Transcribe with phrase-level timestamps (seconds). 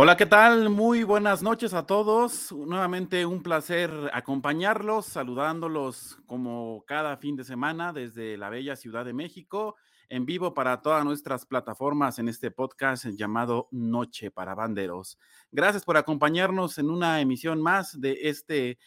[0.00, 0.70] Hola, ¿qué tal?
[0.70, 2.52] Muy buenas noches a todos.
[2.52, 9.12] Nuevamente un placer acompañarlos, saludándolos como cada fin de semana desde la bella Ciudad de
[9.12, 9.74] México,
[10.08, 15.18] en vivo para todas nuestras plataformas en este podcast llamado Noche para Banderos.
[15.50, 18.78] Gracias por acompañarnos en una emisión más de este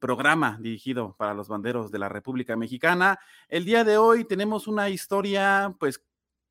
[0.00, 3.20] programa dirigido para los banderos de la República Mexicana.
[3.48, 6.04] El día de hoy tenemos una historia pues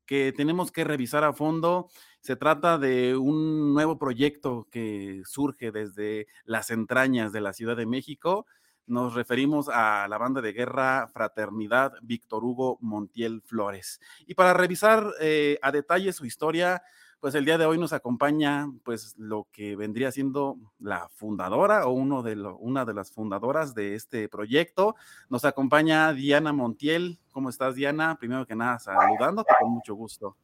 [0.06, 1.90] que tenemos que revisar a fondo.
[2.26, 7.86] Se trata de un nuevo proyecto que surge desde las entrañas de la Ciudad de
[7.86, 8.46] México.
[8.84, 14.00] Nos referimos a la banda de guerra Fraternidad Víctor Hugo Montiel Flores.
[14.26, 16.82] Y para revisar eh, a detalle su historia,
[17.20, 21.92] pues el día de hoy nos acompaña pues lo que vendría siendo la fundadora o
[21.92, 24.96] uno de una de las fundadoras de este proyecto.
[25.28, 27.20] Nos acompaña Diana Montiel.
[27.30, 28.16] ¿Cómo estás, Diana?
[28.18, 30.36] Primero que nada, saludándote con mucho gusto.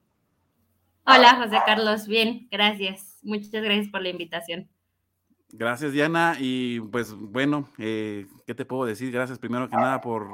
[1.04, 2.06] Hola, José Carlos.
[2.06, 3.18] Bien, gracias.
[3.22, 4.68] Muchas gracias por la invitación.
[5.50, 6.36] Gracias, Diana.
[6.38, 9.12] Y pues bueno, eh, ¿qué te puedo decir?
[9.12, 10.30] Gracias primero que nada por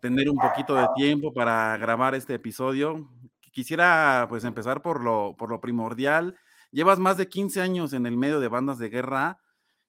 [0.00, 3.08] tener un poquito de tiempo para grabar este episodio
[3.50, 6.36] quisiera pues empezar por lo, por lo primordial.
[6.70, 9.38] Llevas más de 15 años en el medio de bandas de guerra,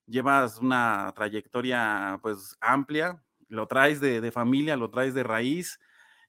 [0.07, 5.79] llevas una trayectoria pues amplia, lo traes de, familia, lo traes de raíz.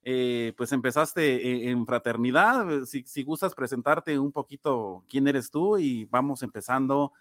[0.05, 2.83] Eh, pues empezaste e, en, fraternidad.
[2.85, 7.13] Si, si, gustas presentarte un poquito quién eres tú y vamos empezando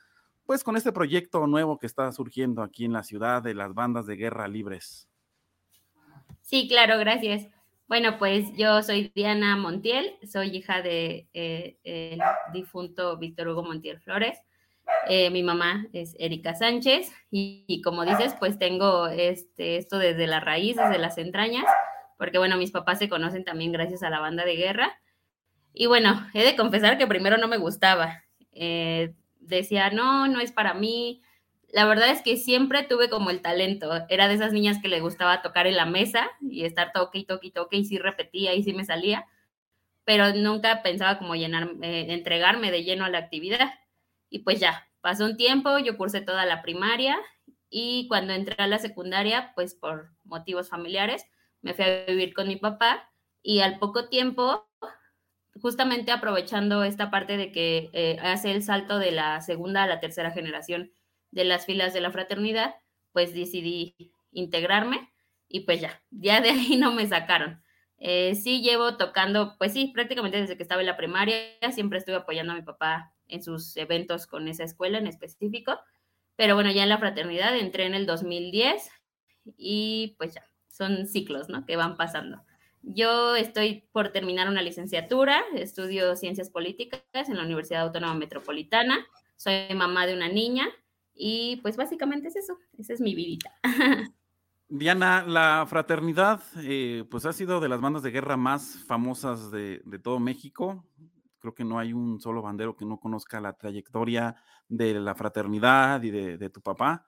[0.47, 4.07] pues con este proyecto nuevo que está surgiendo aquí en la ciudad de las bandas
[4.07, 5.09] de guerra libres.
[6.41, 7.47] Sí, claro, gracias.
[7.89, 12.21] Bueno, pues yo soy Diana Montiel, soy hija de eh, el
[12.53, 14.39] difunto Víctor Hugo Montiel Flores.
[15.09, 20.41] Eh, mi mamá es Erika Sánchez y, como dices, pues tengo este, esto desde la
[20.41, 21.67] raíz, desde las entrañas,
[22.23, 24.97] porque bueno, mis papás se conocen también gracias a la banda de guerra.
[25.75, 28.23] Y bueno, he de confesar que primero no me gustaba.
[28.53, 31.21] Eh, decía, no, no es para mí,
[31.73, 33.91] la verdad es que siempre tuve como el talento.
[34.09, 37.25] Era de esas niñas que le gustaba tocar en la mesa y estar toque y
[37.25, 39.27] toque y toque y sí repetía y sí me salía,
[40.05, 43.75] pero nunca pensaba como llenar, eh, entregarme de lleno a la actividad.
[44.31, 47.19] Y pues ya, pasó un tiempo, yo cursé toda la primaria
[47.69, 51.27] y cuando entré a la secundaria, pues por motivos familiares,
[51.63, 53.11] me fui a vivir con mi papá
[53.43, 54.69] y al poco tiempo,
[55.61, 60.01] justamente aprovechando esta parte de que eh, hace el salto de la segunda a la
[60.01, 60.93] tercera generación
[61.31, 62.75] de las filas de la fraternidad,
[63.13, 63.97] pues decidí
[64.33, 65.13] integrarme
[65.49, 67.63] y pues ya, ya de ahí no me sacaron.
[67.99, 71.37] Eh, sí llevo tocando, pues sí, prácticamente desde que estaba en la primaria,
[71.71, 75.79] siempre estuve apoyando a mi papá en sus eventos con esa escuela en específico,
[76.37, 78.91] pero bueno, ya en la fraternidad entré en el 2010
[79.57, 81.65] y pues ya, son ciclos, ¿no?
[81.65, 82.43] Que van pasando.
[82.83, 89.07] Yo estoy por terminar una licenciatura, estudio ciencias políticas en la Universidad Autónoma Metropolitana,
[89.37, 90.67] soy mamá de una niña
[91.15, 93.53] y pues básicamente es eso, esa es mi vidita.
[94.75, 99.83] Diana, la fraternidad, eh, pues ha sido de las bandas de guerra más famosas de,
[100.03, 100.87] todo México.
[101.41, 104.35] Creo que no hay un solo bandero que no conozca la trayectoria
[104.69, 107.07] de la fraternidad y de, tu papá.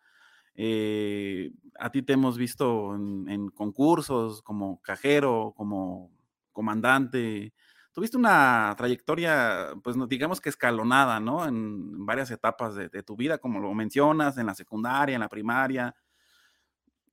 [0.54, 6.10] Eh, a ti te hemos visto en, concursos como cajero, como
[6.52, 7.52] comandante,
[7.92, 11.46] tuviste una trayectoria, pues digamos que escalonada, ¿no?
[11.46, 15.94] En, varias etapas de, tu vida, como lo mencionas, en la secundaria, en la primaria.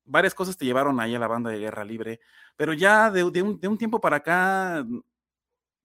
[0.03, 2.19] Varias cosas te llevaron ahí a la banda de Guerra Libre,
[2.57, 4.85] pero ya de, un, tiempo para acá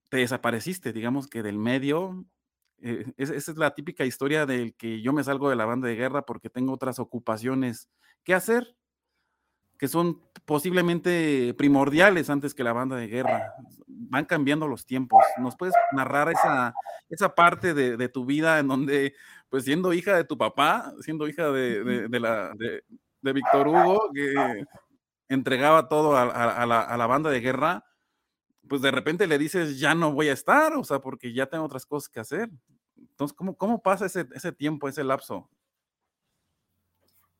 [0.09, 2.25] te desapareciste, digamos que del medio.
[2.81, 5.95] Eh, esa es la típica historia del que yo me salgo de la banda de
[5.95, 7.89] guerra porque tengo otras ocupaciones
[8.23, 8.77] que hacer
[9.77, 13.53] que son posiblemente primordiales antes que la banda de guerra.
[13.85, 15.23] Van cambiando los tiempos.
[15.37, 16.73] ¿Nos puedes narrar esa,
[17.09, 19.13] esa parte de, tu vida en donde,
[19.49, 24.65] pues siendo hija de tu papá, siendo hija de, de, la, de, Víctor Hugo, que
[25.29, 26.25] entregaba todo a,
[26.65, 27.85] la, a, la, banda de guerra,
[28.67, 31.65] pues de repente le dices, ya no voy a estar, o sea, porque ya tengo
[31.65, 32.49] otras cosas que hacer.
[32.95, 35.49] Entonces, ¿cómo, cómo pasa ese, ese tiempo, ese lapso?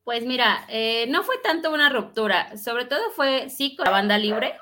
[0.03, 4.17] Pues mira, eh, no fue tanto una ruptura, sobre todo fue sí con la banda
[4.17, 4.55] libre,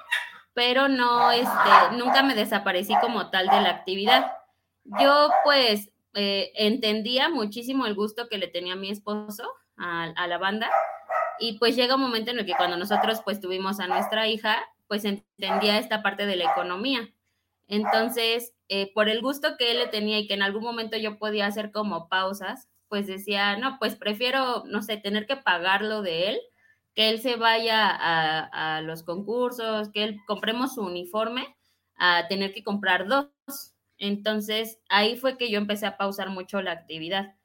[0.55, 4.31] pero no, este, nunca me desaparecí como tal de la actividad.
[4.99, 10.71] Yo pues eh, entendía muchísimo el gusto que le tenía mi esposo a, la banda,
[11.37, 14.65] Y pues llega un momento en el que cuando nosotros pues tuvimos a nuestra hija,
[14.87, 17.09] pues entendía esta parte de la economía.
[17.67, 21.17] Entonces, eh, por el gusto que él le tenía y que en algún momento yo
[21.17, 26.29] podía hacer como pausas, pues decía, no, pues prefiero, no sé, tener que pagarlo de
[26.29, 26.39] él,
[26.93, 31.55] que él se vaya a, los concursos, que él compremos su uniforme,
[31.97, 33.29] a tener que comprar dos.
[33.97, 37.35] Entonces, ahí fue que yo empecé a pausar mucho la actividad.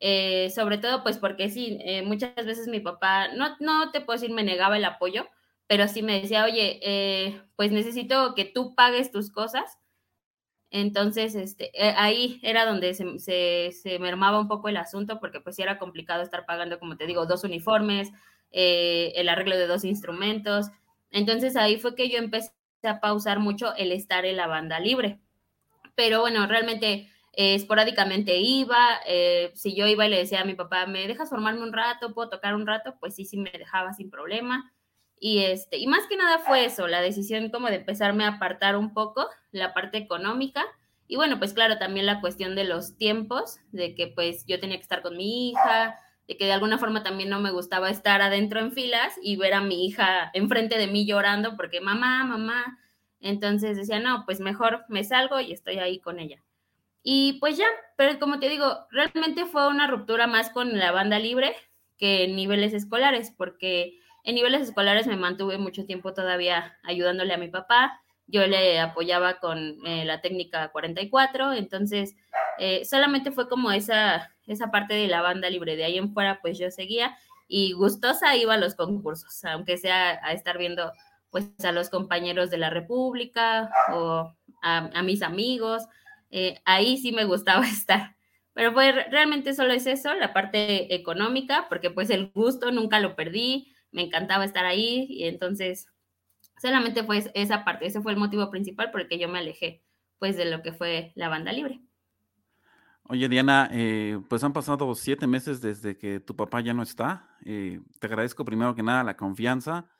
[0.00, 4.18] Eh, sobre todo, pues porque sí, eh, muchas veces mi papá, no, no te puedo
[4.18, 5.28] decir, me negaba el apoyo,
[5.70, 9.78] pero sí me decía, oye, eh, pues necesito que tú pagues tus cosas.
[10.68, 15.54] Entonces, este, ahí era donde se, se, se, mermaba un poco el asunto, porque pues
[15.54, 18.10] sí era complicado estar pagando, como te digo, dos uniformes,
[18.50, 20.66] el arreglo de dos instrumentos.
[21.12, 22.50] Entonces ahí fue que yo empecé
[22.82, 25.20] a pausar mucho el estar en la banda libre.
[25.94, 30.54] Pero bueno, realmente eh, esporádicamente iba, eh, si yo iba y le decía a mi
[30.54, 32.12] papá, ¿me dejas formarme un rato?
[32.12, 32.96] ¿Puedo tocar un rato?
[32.98, 34.72] Pues sí, sí me dejaba sin problema.
[35.22, 38.74] Y, este, y más que nada fue eso, la decisión como de empezarme a apartar
[38.74, 40.64] un poco la parte económica.
[41.06, 44.76] Y bueno, pues claro, también la cuestión de los tiempos, de que pues yo tenía
[44.76, 48.22] que estar con mi hija, de que de alguna forma también no me gustaba estar
[48.22, 52.78] adentro en filas y ver a mi hija enfrente de mí llorando porque mamá, mamá.
[53.20, 56.42] Entonces decía, no, pues mejor me salgo y estoy ahí con ella.
[57.02, 61.18] Y pues ya, pero como te digo, realmente fue una ruptura más con la banda
[61.18, 61.54] libre
[61.98, 67.38] que en niveles escolares, porque en niveles escolares me mantuve mucho tiempo todavía ayudándole a
[67.38, 72.14] mi papá, yo le apoyaba con eh, la técnica 44, entonces
[72.58, 76.40] eh, solamente fue como esa, esa parte de la banda libre, de ahí en fuera
[76.40, 77.16] pues yo seguía
[77.48, 80.92] y gustosa iba a los concursos, aunque sea a estar viendo
[81.30, 84.32] pues a los compañeros de la República o
[84.62, 85.86] a, a mis amigos,
[86.30, 88.16] eh, ahí sí me gustaba estar.
[88.52, 93.14] Pero pues realmente solo es eso, la parte económica, porque pues el gusto nunca lo
[93.14, 95.86] perdí, me encantaba estar ahí y entonces
[96.60, 99.82] solamente fue esa parte, ese fue el motivo principal por el que yo me alejé
[100.20, 101.80] pues de lo que fue la banda libre.
[103.04, 107.28] Oye, Diana, eh, pues han pasado siete meses desde que tu papá ya no está.
[107.44, 109.90] Eh, te agradezco primero que nada la confianza.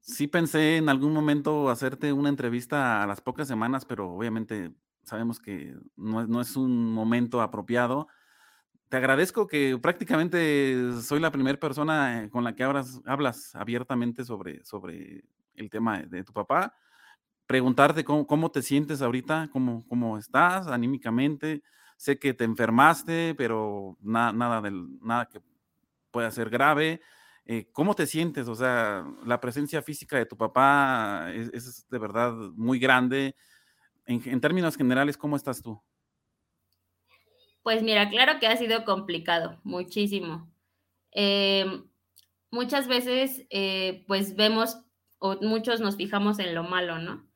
[0.00, 4.72] Sí pensé en algún momento hacerte una entrevista a las pocas semanas, pero obviamente
[5.04, 8.08] sabemos que no, es un momento apropiado.
[8.88, 14.24] Te agradezco que prácticamente soy la primera persona eh, con la que hablas, hablas abiertamente
[14.24, 15.24] sobre, sobre
[15.54, 16.74] el tema de, tu papá.
[17.46, 21.62] Preguntarte cómo, te sientes ahorita, cómo, cómo estás anímicamente.
[21.96, 25.40] Sé que te enfermaste, pero nada, del, nada que
[26.10, 27.00] pueda ser grave.
[27.44, 28.48] Eh, ¿Cómo te sientes?
[28.48, 33.36] O sea, la presencia física de tu papá es de verdad muy grande
[34.06, 35.80] en, términos generales, ¿cómo estás tú?
[37.66, 40.48] Pues mira, claro que ha sido complicado, muchísimo.
[41.10, 41.82] Em,
[42.52, 44.78] muchas veces, eh, pues vemos,
[45.18, 47.26] o muchos nos fijamos en lo malo, ¿no?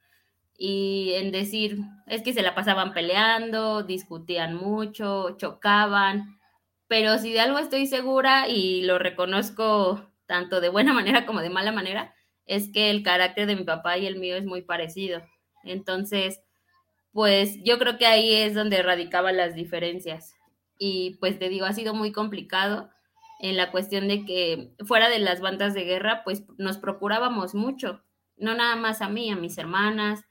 [0.56, 6.38] Y en decir, es que se la pasaban peleando, discutían mucho, chocaban,
[6.86, 11.50] pero si de algo estoy segura y lo reconozco tanto de buena manera como de
[11.50, 12.14] mala manera,
[12.46, 15.22] es que el carácter de mi papá y el mío es muy parecido.
[15.64, 16.40] Entonces,
[17.12, 20.34] pues yo creo que ahí es donde radicaban las diferencias.
[20.78, 22.90] Y pues te digo, ha sido muy complicado
[23.40, 28.02] en la cuestión de que fuera de las bandas de guerra, pues nos procurábamos mucho,
[28.36, 30.24] no nada más a mí, a mis hermanas,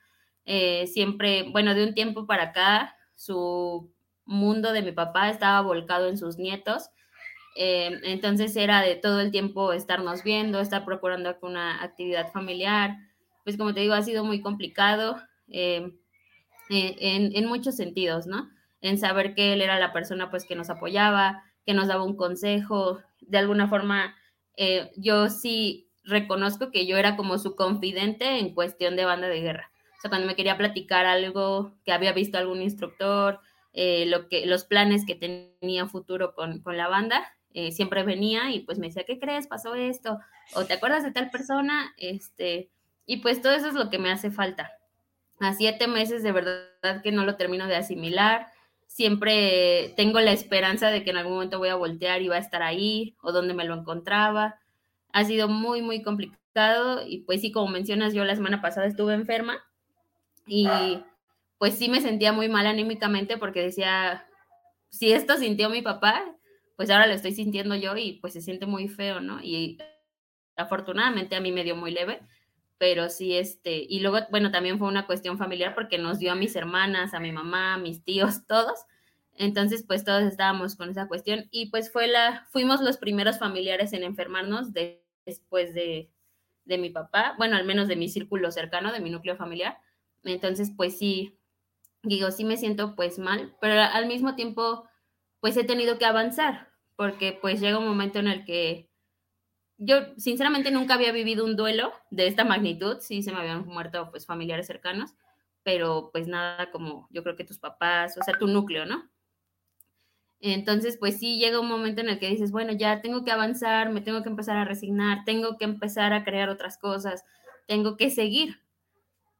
[0.46, 3.92] eh, siempre, bueno, de un tiempo para acá, su
[4.26, 6.90] mundo de mi papá estaba volcado en sus nietos,
[7.56, 12.96] eh, entonces era de todo el tiempo estarnos viendo, estar procurando una actividad familiar,
[13.44, 15.18] pues como te digo, ha sido muy complicado.
[15.48, 15.92] Eh,
[16.70, 18.50] eh, en, muchos sentidos, ¿no?
[18.82, 22.16] En saber que él era la persona pues que nos apoyaba, que nos daba un
[22.16, 24.16] consejo, de alguna forma
[24.56, 29.42] eh, yo sí reconozco que yo era como su confidente en cuestión de banda de
[29.42, 29.72] guerra.
[29.98, 33.40] O sea, cuando me quería platicar algo, que había visto algún instructor,
[33.74, 37.34] eh, lo que, los planes que tenía futuro con, con la banda,
[37.72, 39.48] siempre venía y pues me decía, ¿qué crees?
[39.48, 40.20] Pasó esto,
[40.54, 42.70] o te acuerdas de tal persona, este,
[43.06, 44.79] y pues todo eso es lo que me hace falta
[45.40, 48.48] a siete meses de verdad que no lo termino de asimilar.
[48.88, 52.40] Siempre tengo la esperanza de que en algún momento voy a voltear y va a
[52.40, 54.60] estar ahí o donde me lo encontraba.
[55.14, 59.14] Ha sido muy, muy complicado y pues sí, como mencionas, yo la semana pasada estuve
[59.14, 59.64] enferma
[60.46, 60.68] y
[61.58, 64.26] pues sí me sentía muy mal anímicamente porque decía,
[64.90, 66.24] si esto sintió mi papá,
[66.76, 69.40] pues ahora lo estoy sintiendo yo y pues se siente muy feo, ¿no?
[69.44, 69.78] Y
[70.56, 72.22] afortunadamente a mí me dio muy leve,
[72.80, 76.36] pero sí, este, y luego, bueno, también fue una cuestión familiar porque nos dio a
[76.36, 78.80] mis hermanas, a mi mamá, a mis tíos, todos.
[79.36, 83.94] Entonces, pues todos estábamos con esa cuestión y pues fue la, fuimos los primeros familiares
[83.94, 86.10] en enfermarnos de después de,
[86.66, 89.78] de mi papá, bueno, al menos de mi círculo cercano, de mi núcleo familiar.
[90.24, 91.38] Entonces, pues sí,
[92.02, 94.88] digo, sí me siento pues mal, pero al mismo tiempo,
[95.42, 98.89] pues he tenido que avanzar, porque pues llega un momento en el que
[99.80, 104.12] yo sinceramente nunca había vivido un duelo de esta magnitud, sí se me habían muerto
[104.12, 105.16] pues familiares cercanos,
[105.64, 109.10] pero pues nada como yo creo que tus papás, o sea, tu núcleo, ¿no?
[110.42, 113.90] Entonces, pues sí, llega un momento en el que dices, bueno, ya tengo que avanzar,
[113.90, 117.26] me tengo que empezar a resignar, tengo que empezar a crear otras cosas,
[117.68, 118.62] tengo que seguir.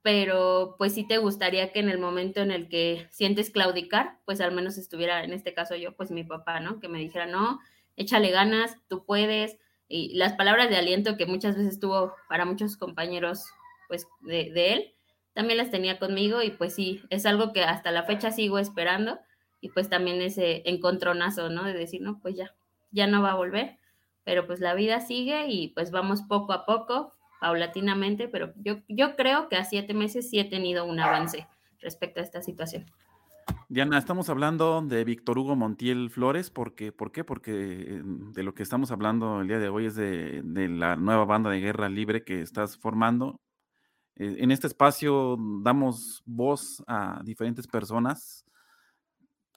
[0.02, 4.40] Pero pues sí te gustaría que en el momento en el que sientes claudicar, pues
[4.42, 6.80] al menos estuviera, en este caso yo, pues mi papá, ¿no?
[6.80, 7.60] Que me dijera, no,
[7.98, 9.58] échale ganas, tú puedes,
[9.90, 13.46] y las palabras de aliento que muchas veces tuvo para muchos compañeros
[13.88, 14.94] pues de, de, él,
[15.34, 19.20] también las tenía conmigo y pues sí, es algo que hasta la fecha sigo esperando
[19.60, 21.64] y pues también ese encontronazo, ¿no?
[21.64, 22.56] De decir, no, pues ya,
[22.92, 23.78] ya no va a volver,
[24.24, 29.16] pero pues la vida sigue y pues vamos poco a poco, paulatinamente, pero yo, yo
[29.16, 31.48] creo que a siete meses sí he tenido un avance
[31.80, 32.86] respecto a esta situación.
[33.72, 37.24] Diana, estamos hablando de Víctor Hugo Montiel Flores, porque, ¿por qué?
[37.24, 41.24] Porque eh, de lo que estamos hablando el día de hoy es de, la nueva
[41.26, 43.40] banda de guerra libre que estás formando.
[44.16, 48.44] Eh, en este espacio damos voz a diferentes personas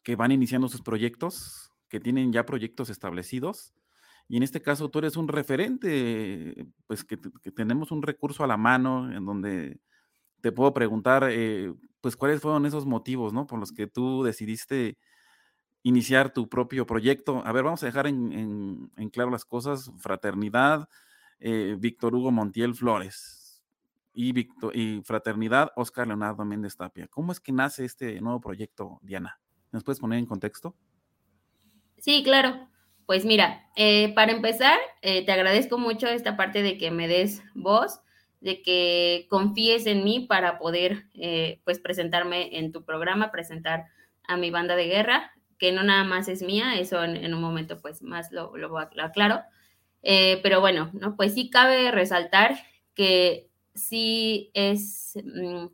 [0.03, 3.73] que van iniciando sus proyectos, que tienen ya proyectos establecidos.
[4.29, 8.59] Y en este caso tú eres un referente, pues que, tenemos un recurso a la
[8.59, 9.81] mano en donde
[10.43, 13.47] te puedo preguntar, eh, pues, cuáles fueron esos motivos, ¿no?
[13.47, 14.99] Por los que tú decidiste
[15.85, 17.43] iniciar tu propio proyecto.
[17.47, 19.91] A ver, vamos a dejar en, claro las cosas.
[19.99, 20.89] Fraternidad,
[21.39, 23.63] eh, Víctor Hugo Montiel Flores
[24.13, 24.33] y,
[25.05, 27.07] Fraternidad, Oscar Leonardo Méndez Tapia.
[27.07, 29.41] ¿Cómo es que nace este nuevo proyecto, Diana?
[29.71, 30.75] ¿Nos puedes poner en contexto?
[31.99, 32.69] Sí, claro.
[33.07, 38.01] Pues mira, eh, para empezar, te agradezco mucho esta parte de que me des voz
[38.43, 43.87] de que confíes en mí para poder eh, pues presentarme en tu programa, presentar
[44.25, 47.81] a mi banda de guerra, que no nada más es mía, eso en, un momento
[47.81, 49.43] pues más lo, lo, aclaro.
[50.03, 51.15] Eh, pero bueno, ¿no?
[51.17, 52.59] Pues sí cabe resaltar
[52.95, 55.67] que sí es, mm,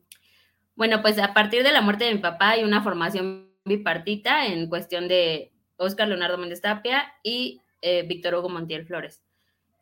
[0.77, 4.69] bueno, pues a partir de la muerte de mi papá hay una formación bipartita en
[4.69, 9.23] cuestión de Oscar Leonardo Méndez Tapia y eh, Víctor Hugo Montiel Flores.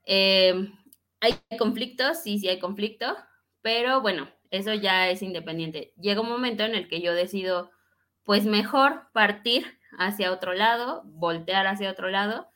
[0.04, 0.68] Eh,
[1.20, 3.16] hay conflictos, sí, sí hay conflicto,
[3.62, 5.92] pero bueno, eso ya es independiente.
[6.00, 7.70] Llega un momento en el que yo decido,
[8.24, 12.48] pues mejor partir hacia otro lado, voltear hacia otro lado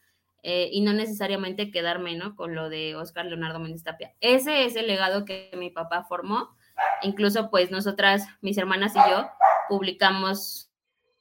[0.43, 2.37] eh, y no necesariamente quedarme, ¿no?
[2.37, 4.15] Con lo de Oscar Leonardo Méndez Tapia.
[4.21, 6.57] Ese es el legado que mi papá formó.
[7.03, 9.29] Incluso, pues nosotras, mis hermanas y yo,
[9.69, 10.71] publicamos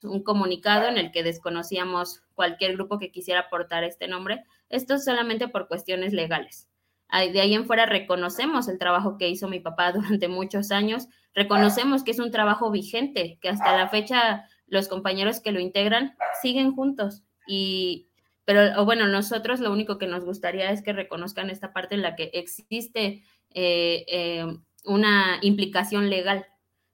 [0.04, 4.46] un comunicado en el que desconocíamos cualquier grupo que quisiera aportar este nombre.
[4.70, 6.69] Esto solamente por cuestiones legales
[7.12, 12.04] de ahí en fuera reconocemos el trabajo que hizo mi papá durante muchos años, reconocemos
[12.04, 16.74] que es un trabajo vigente, que hasta la fecha los compañeros que lo integran siguen
[16.74, 18.10] juntos y
[18.50, 22.16] pero bueno, nosotros lo único que nos gustaría es que reconozcan esta parte en la
[22.16, 23.24] que existe
[23.54, 24.44] eh, eh,
[24.86, 26.48] una implicación legal.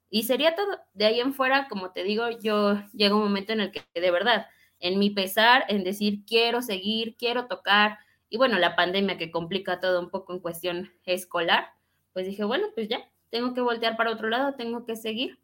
[0.09, 0.67] Y sería todo.
[0.93, 4.11] De ahí en fuera, como te digo, yo llega un momento en el que de
[4.11, 4.47] verdad,
[4.81, 7.99] en mi pesar, en decir quiero seguir, quiero tocar,
[8.35, 11.69] y bueno, la pandemia que complica todo un poco en cuestión escolar,
[12.11, 15.39] pues dije, bueno, pues ya, tengo que voltear para otro lado, tengo que seguir.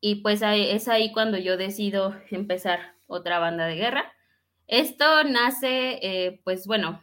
[0.00, 4.12] Y pues es ahí cuando yo decido empezar otra banda de guerra.
[4.68, 7.02] Esto nace, eh, pues bueno,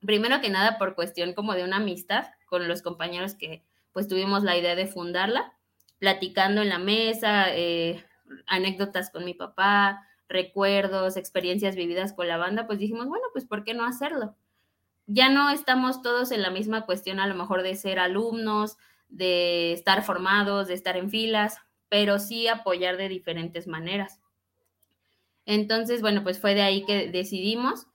[0.00, 4.42] primero que nada por cuestión como de una amistad con los compañeros que pues tuvimos
[4.42, 5.52] la idea de fundarla,
[5.98, 8.02] platicando en la mesa, eh,
[8.46, 13.62] anécdotas con mi papá, recuerdos, experiencias vividas con la banda, pues dijimos, bueno, pues ¿por
[13.62, 14.34] qué no hacerlo?
[15.06, 18.76] Ya no estamos todos en la misma cuestión a lo mejor de ser alumnos,
[19.08, 21.58] de estar formados, de estar en filas,
[21.88, 24.20] pero sí apoyar de diferentes maneras.
[25.46, 27.86] Entonces, bueno, pues fue de ahí que decidimos.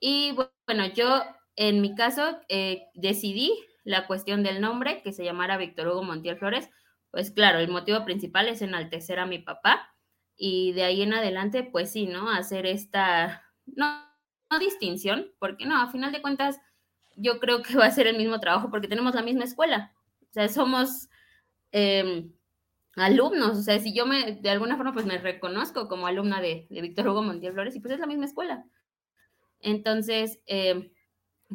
[0.00, 0.32] Y
[0.66, 1.22] bueno, yo
[1.56, 3.52] en mi caso eh, decidí
[3.84, 6.70] la cuestión del nombre, que se llamara Víctor Hugo Montiel Flores.
[7.10, 9.94] Pues claro, el motivo principal es enaltecer a mi papá
[10.36, 12.30] y de ahí en adelante, pues sí, ¿no?
[12.30, 14.02] Hacer esta, no,
[14.58, 16.60] distinción, porque no, a final de cuentas,
[17.16, 19.92] yo creo que va a ser el mismo trabajo porque tenemos la misma escuela.
[20.22, 21.08] O sea, somos
[21.72, 22.32] em,
[22.96, 23.58] alumnos.
[23.58, 26.80] O sea, si yo me, de alguna forma, pues me reconozco como alumna de, de
[26.80, 28.64] Víctor Hugo Montiel Flores y pues es la misma escuela.
[29.60, 30.90] Entonces, em,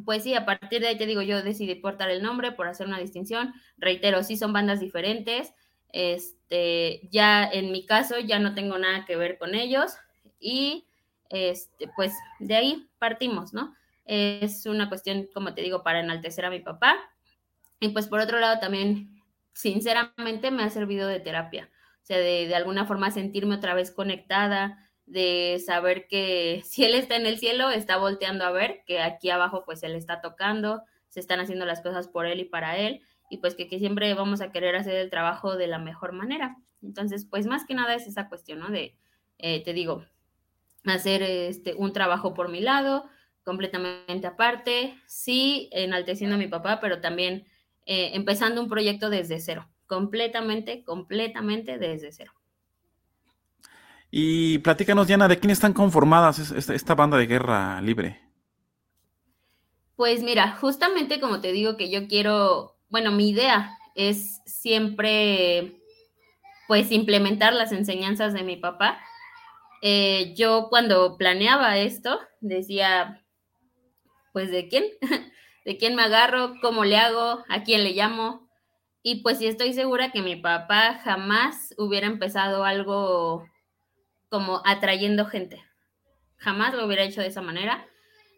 [0.05, 2.87] pues sí, a partir de ahí te digo, yo decidí portar el nombre por hacer
[2.87, 3.53] una distinción.
[3.77, 5.53] Reitero, sí son bandas diferentes.
[5.91, 9.93] Este, ya en mi caso ya no tengo nada que ver con ellos
[10.39, 10.85] y
[11.29, 13.73] este, pues de ahí partimos, ¿no?
[14.09, 16.95] es una cuestión, como te digo, para enaltecer a mi papá.
[17.79, 19.21] Y pues por otro lado también,
[19.53, 21.69] sinceramente, me ha servido de terapia.
[22.01, 26.95] O sea, de, de alguna forma sentirme otra vez conectada, de saber que si él
[26.95, 30.81] está en el cielo, está volteando a ver, que aquí abajo pues él está tocando,
[31.09, 34.41] se están haciendo las cosas por él y para él, y pues que, siempre vamos
[34.41, 36.57] a querer hacer el trabajo de la mejor manera.
[36.81, 38.69] Entonces, pues más que nada es esa cuestión, ¿no?
[38.69, 38.97] De,
[39.37, 40.03] eh, te digo,
[40.85, 43.05] hacer este, un trabajo por mi lado,
[43.43, 47.47] completamente aparte, sí, enalteciendo a mi papá, pero también
[47.85, 52.33] eh, empezando un proyecto desde cero, completamente, completamente desde cero.
[54.11, 58.19] Y platícanos, Diana, ¿de quién están conformadas esta banda de guerra libre?
[59.95, 65.81] Pues mira, justamente como te digo que yo quiero, bueno, mi idea es siempre,
[66.67, 68.99] pues, implementar las enseñanzas de mi papá.
[69.81, 73.23] Eh, yo cuando planeaba esto, decía,
[74.33, 74.85] pues, ¿de quién?
[75.65, 76.55] ¿De quién me agarro?
[76.61, 77.43] ¿Cómo le hago?
[77.47, 78.49] ¿A quién le llamo?
[79.01, 83.47] Y pues sí estoy segura que mi papá jamás hubiera empezado algo
[84.29, 85.63] como atrayendo gente.
[86.37, 87.85] Jamás lo hubiera hecho de esa manera.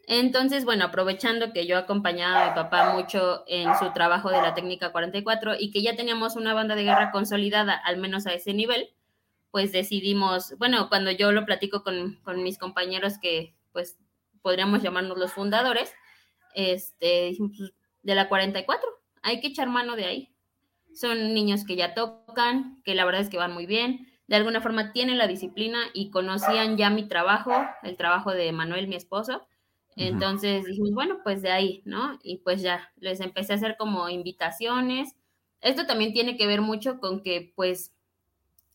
[0.08, 4.54] Entonces, bueno, aprovechando que yo acompañaba a mi papá mucho en su trabajo de la
[4.54, 8.54] técnica 44 y que ya teníamos una banda de guerra consolidada, al menos a ese
[8.54, 8.90] nivel,
[9.52, 13.98] pues decidimos, bueno, cuando yo lo platico con, con mis compañeros que pues
[14.42, 15.94] podríamos llamarnos los fundadores,
[16.56, 18.88] este, pues, de la 44,
[19.22, 20.36] hay que echar mano de ahí.
[20.94, 24.62] Son niños que ya tocan, que la verdad es que van muy bien, de alguna
[24.62, 27.52] forma tienen la disciplina y conocían ya mi trabajo,
[27.84, 29.46] el trabajo de Manuel, mi esposo.
[29.98, 32.18] Entonces dijimos, bueno, pues de ahí, ¿no?
[32.24, 35.16] Y pues ya, les empecé a hacer como invitaciones.
[35.60, 37.94] Esto también tiene que ver mucho con que, pues,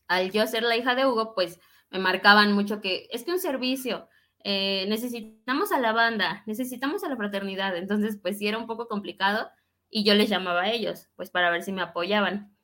[0.07, 1.59] al yo ser la hija de Hugo, pues
[1.89, 4.07] me marcaban mucho que es que un servicio,
[4.43, 7.75] eh, necesitamos a la banda, necesitamos a la fraternidad.
[7.75, 9.49] Entonces, pues sí era un poco complicado
[9.89, 12.55] y yo les llamaba a ellos, pues para ver si me apoyaban.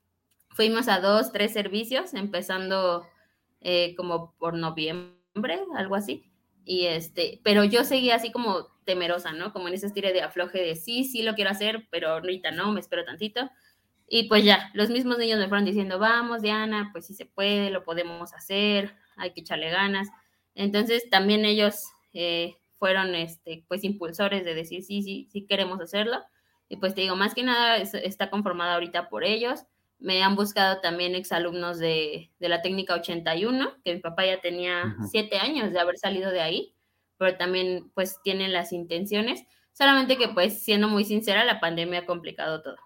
[0.49, 3.05] Fuimos a dos, tres servicios, empezando
[3.61, 6.31] eh, como por noviembre, algo así.
[6.63, 9.51] Y este, pero yo seguía así como temerosa, ¿no?
[9.51, 12.71] Como en ese estilo de afloje de sí, sí lo quiero hacer, pero ahorita no,
[12.71, 13.49] me espero tantito.
[14.07, 17.69] Y pues ya, los mismos niños me fueron diciendo, vamos, Diana, pues sí se puede,
[17.69, 20.09] lo podemos hacer, hay que echarle ganas.
[20.55, 26.19] Entonces también ellos eh, fueron, este, pues, impulsores de decir, sí, sí, sí queremos hacerlo.
[26.69, 29.61] Y pues te digo, más que nada está conformada ahorita por ellos.
[29.99, 34.95] Me han buscado también exalumnos de, de la técnica 81, que mi papá ya tenía
[35.09, 36.75] siete años de haber salido de ahí,
[37.17, 42.05] pero también pues tienen las intenciones, solamente que pues siendo muy sincera, la pandemia ha
[42.05, 42.77] complicado todo.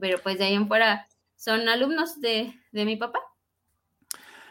[0.00, 3.20] Pero pues de ahí en fuera son alumnos de, de mi papá.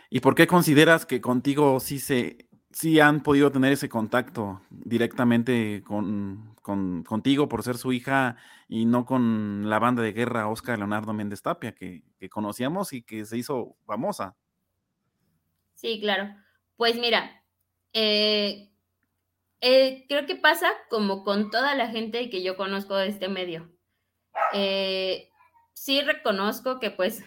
[0.10, 5.84] ¿Y por qué consideras que contigo sí se sí han podido tener ese contacto directamente
[5.86, 8.36] con, contigo por ser su hija
[8.68, 13.26] y no con la banda de guerra Oscar Leonardo Méndez Tapia, que, conocíamos y que
[13.26, 14.36] se hizo famosa.
[15.76, 16.34] Sí, claro.
[16.78, 17.44] Pues mira,
[17.92, 18.72] eh,
[19.62, 23.70] eh, creo que pasa como con toda la gente que yo conozco de este medio.
[24.54, 25.30] Eh,
[25.74, 27.24] sí reconozco que pues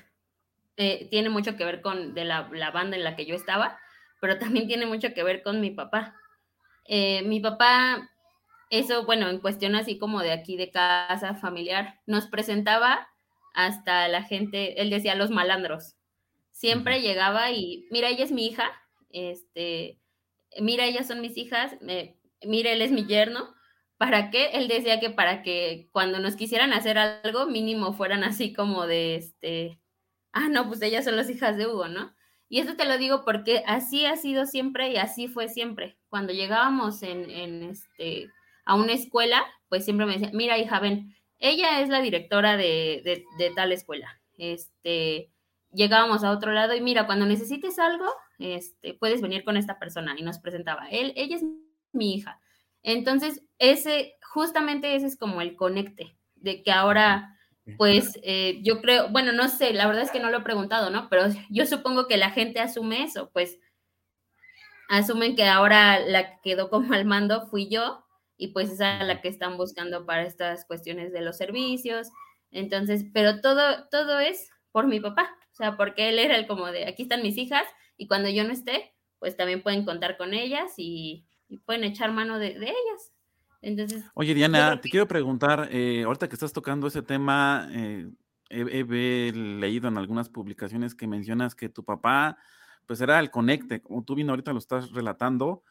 [0.76, 3.78] tiene mucho que ver con de la, la banda en la que yo estaba,
[4.20, 6.14] pero también tiene mucho que ver con mi papá.
[6.84, 8.10] Eh, mi papá,
[8.70, 13.08] eso, bueno, en cuestión así como de aquí de casa familiar, nos presentaba
[13.54, 15.96] hasta la gente, él decía los malandros.
[16.50, 18.70] Siempre llegaba y, mira, ella es mi hija,
[19.10, 19.98] este,
[20.60, 21.76] mira, ellas son mis hijas,
[22.42, 23.54] mira, él es mi yerno.
[23.98, 24.50] ¿Para qué?
[24.52, 29.16] Él decía que para que cuando nos quisieran hacer algo, mínimo fueran así como de,
[29.16, 29.80] este,
[30.32, 32.14] ah, no, pues ellas son las hijas de Hugo, ¿no?
[32.48, 35.98] Y esto te lo digo porque así ha sido siempre y así fue siempre.
[36.08, 38.28] Cuando llegábamos en, este,
[38.64, 43.24] a una escuela, pues siempre me decía, mira hija, ven, ella es la directora de,
[43.56, 44.20] tal escuela.
[44.38, 45.32] Este,
[45.72, 48.06] llegábamos a otro lado y mira, cuando necesites algo,
[48.38, 50.88] este, puedes venir con esta persona y nos presentaba.
[50.90, 51.44] Él, ella es
[51.92, 52.40] mi hija.
[52.86, 57.36] Entonces, ese, justamente ese es como el conecte, de que ahora
[57.78, 60.88] pues eh, yo creo, bueno, no sé, la verdad es que no lo he preguntado,
[60.90, 61.08] ¿no?
[61.10, 63.58] Pero yo supongo que la gente asume eso, pues
[64.88, 68.04] asumen que ahora la que quedó como al mando fui yo
[68.36, 72.10] y pues esa es la que están buscando para estas cuestiones de los servicios.
[72.52, 76.66] Entonces, pero todo, todo es por mi papá, o sea, porque él era el como
[76.66, 77.64] de, aquí están mis hijas
[77.96, 81.25] y cuando yo no esté, pues también pueden contar con ellas y,
[81.64, 83.12] pueden echar mano de ellas.
[84.14, 88.08] Oye, Diana, te quiero preguntar, eh, ahorita que estás tocando ese tema, eh,
[88.48, 92.38] he, leído en algunas publicaciones que mencionas que tu papá,
[92.86, 95.64] pues era el conecte, como tú bien ahorita lo estás relatando,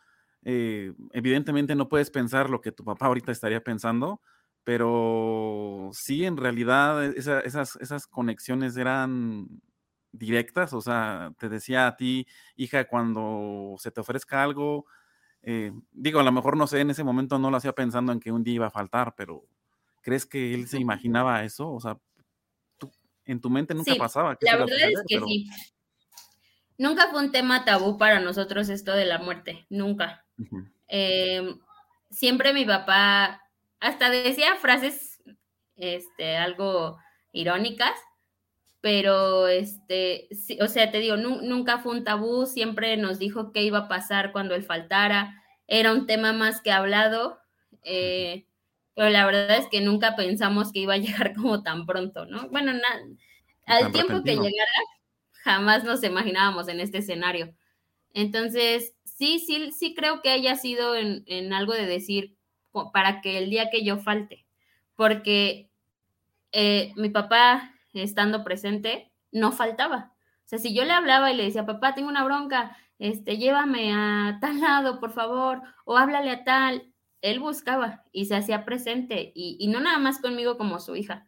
[0.43, 4.19] eh, evidentemente no puedes pensar lo que tu papá ahorita estaría pensando,
[4.65, 9.47] pero sí, en realidad esas, esas conexiones eran
[10.11, 14.85] directas, o sea, te decía a ti, hija, cuando se te ofrezca algo,
[15.47, 18.19] eh, digo, a lo mejor no sé, en ese momento no lo hacía pensando en
[18.19, 19.45] que un día iba a faltar, pero
[20.01, 21.71] ¿crees que él se imaginaba eso?
[21.71, 21.97] O sea,
[23.25, 24.37] en tu mente nunca pasaba.
[24.41, 25.49] la verdad es que sí.
[26.77, 30.25] Nunca fue un tema tabú para nosotros esto de la muerte, nunca.
[30.87, 31.59] Em,
[32.09, 33.41] siempre mi papá
[33.79, 35.21] hasta decía frases
[35.75, 36.97] este, algo
[37.31, 37.93] irónicas,
[38.85, 40.27] pero este,
[40.61, 44.31] o sea, te digo, nunca fue un tabú, siempre nos dijo qué iba a pasar
[44.31, 47.39] cuando él faltara, era un tema más que hablado,
[47.81, 48.45] eh,
[48.93, 52.47] pero la verdad es que nunca pensamos que iba a llegar como tan pronto, ¿no?
[52.49, 52.73] Bueno,
[53.65, 54.71] al tiempo que llegara,
[55.31, 57.55] jamás nos imaginábamos en este escenario.
[58.13, 62.37] Entonces, sí, sí, sí creo que haya sido en, en algo de decir,
[62.93, 64.45] para que el día que yo falte,
[64.95, 65.71] porque
[66.51, 67.71] eh, mi papá
[68.03, 70.13] estando presente, no faltaba.
[70.45, 73.91] O sea, si yo le hablaba y le decía, papá, tengo una bronca, este, llévame
[73.93, 79.31] a tal lado, por favor, o háblale a tal, él buscaba y se hacía presente,
[79.35, 81.25] y, no nada más conmigo como su hija.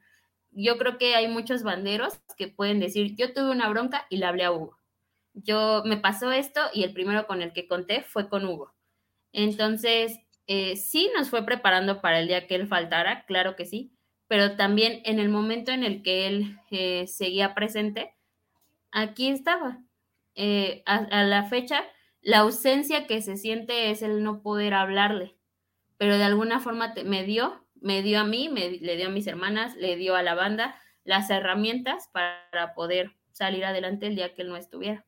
[0.51, 4.25] Yo creo que hay muchos banderos que pueden decir, yo tuve una bronca y le
[4.25, 4.77] hablé a Hugo.
[5.33, 8.73] Yo me pasó esto y el primero con el que conté fue con Hugo.
[9.33, 13.96] Entonces, eh, sí nos fue preparando para el día que él faltara, claro que sí,
[14.27, 18.13] pero también en el momento en el que él eh, seguía presente,
[18.91, 19.81] aquí estaba.
[20.35, 21.83] Eh, a, la fecha,
[22.21, 25.35] la ausencia que se siente es el no poder hablarle,
[25.97, 29.25] pero de alguna forma me dio, me dio a mí, me, le dio a mis
[29.25, 34.43] hermanas, le dio a la banda las herramientas para poder salir adelante el día que
[34.43, 35.06] él no estuviera.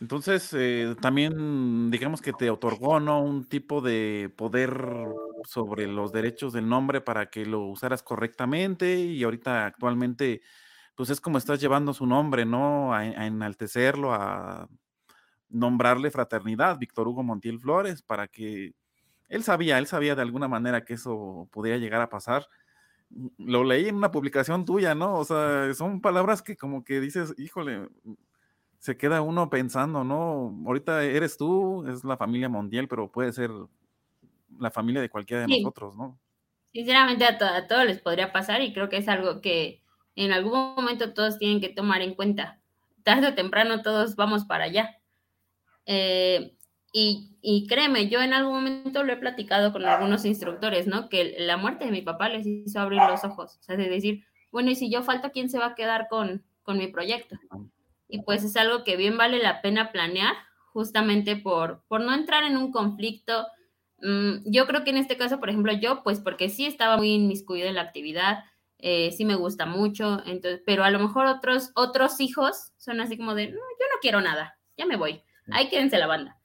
[0.00, 3.22] Entonces, eh, también digamos que te otorgó, ¿no?
[3.22, 4.88] Un tipo de poder
[5.44, 10.42] sobre los derechos del nombre para que lo usaras correctamente y ahorita actualmente,
[10.96, 12.92] pues es como estás llevando su nombre, ¿no?
[12.94, 14.68] A, enaltecerlo, a
[15.48, 18.74] nombrarle fraternidad, Víctor Hugo Montiel Flores, para que
[19.28, 22.48] él sabía, él sabía de alguna manera que eso podría llegar a pasar.
[23.38, 25.14] Lo leí en una publicación tuya, ¿no?
[25.16, 27.88] O sea, son palabras que como que dices, híjole,
[28.84, 30.62] se queda uno pensando, ¿no?
[30.66, 33.50] Ahorita eres tú, es la familia mundial, pero puede ser
[34.58, 36.20] la familia de cualquiera de nosotros, ¿no?
[36.70, 39.82] Sinceramente a, todos les podría pasar y creo que es algo que
[40.16, 42.60] en algún momento todos tienen que tomar en cuenta.
[43.04, 44.98] Tarde o temprano todos vamos para allá.
[45.86, 46.54] Eh,
[46.92, 51.08] y, y, créeme, yo en algún momento lo he platicado con algunos instructores, ¿no?
[51.08, 53.56] Que la muerte de mi papá les hizo abrir los ojos.
[53.60, 56.44] O sea, de decir, bueno, y si yo falto, ¿quién se va a quedar con,
[56.62, 57.38] con mi proyecto?
[58.08, 60.34] Y pues es algo que bien vale la pena planear
[60.72, 63.46] justamente por, por no entrar en un conflicto.
[63.98, 67.14] Mm, yo creo que en este caso, por ejemplo, yo, pues porque sí estaba muy
[67.14, 68.44] inmiscuida en la actividad,
[68.78, 73.16] eh, sí me gusta mucho, entonces, pero a lo mejor otros, otros hijos son así
[73.16, 76.38] como de, yo no quiero nada, ya me voy, ahí quédense la banda.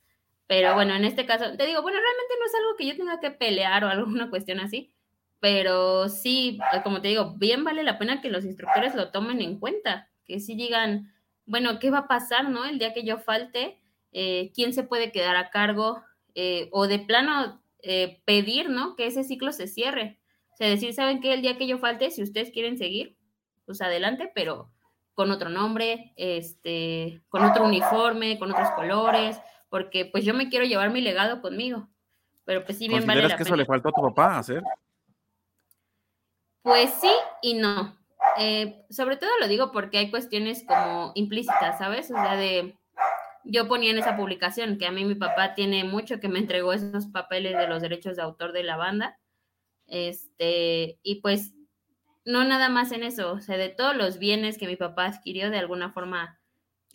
[0.48, 3.20] Pero bueno, en este caso, te digo, bueno, realmente no es algo que yo tenga
[3.20, 4.94] que pelear o alguna cuestión así,
[5.40, 9.60] pero sí, como te digo, bien vale la pena que los instructores lo tomen en
[9.60, 11.14] cuenta, que sí digan,
[11.50, 12.64] bueno, ¿qué va a pasar, no?
[12.64, 13.82] El día que yo falte,
[14.12, 16.04] eh, ¿quién se puede quedar a cargo?
[16.36, 18.96] Eh, o de plano eh, pedir, ¿no?
[18.96, 20.20] Que ese ciclo se cierre.
[20.54, 21.34] O sea, decir, ¿saben qué?
[21.34, 23.18] El día que yo falte, si ustedes quieren seguir,
[23.66, 24.70] pues adelante, pero
[25.16, 30.66] con otro nombre, este, con otro uniforme, con otros colores, porque pues yo me quiero
[30.66, 31.90] llevar mi legado conmigo.
[32.46, 34.62] Pero pues sí, bien vale la que eso le faltó a tu papá hacer?
[36.62, 37.99] Pues sí y no.
[38.40, 42.10] Eh, sobre todo lo digo porque hay cuestiones como implícitas, ¿sabes?
[42.10, 42.78] O sea, de,
[43.44, 46.72] yo ponía en esa publicación que a mí mi papá tiene mucho que me entregó
[46.72, 49.20] esos papeles de los derechos de autor de la banda.
[49.88, 51.54] Este, y pues
[52.26, 55.50] no nada más en eso, o sea, de todos los bienes que mi papá adquirió,
[55.50, 56.40] de alguna forma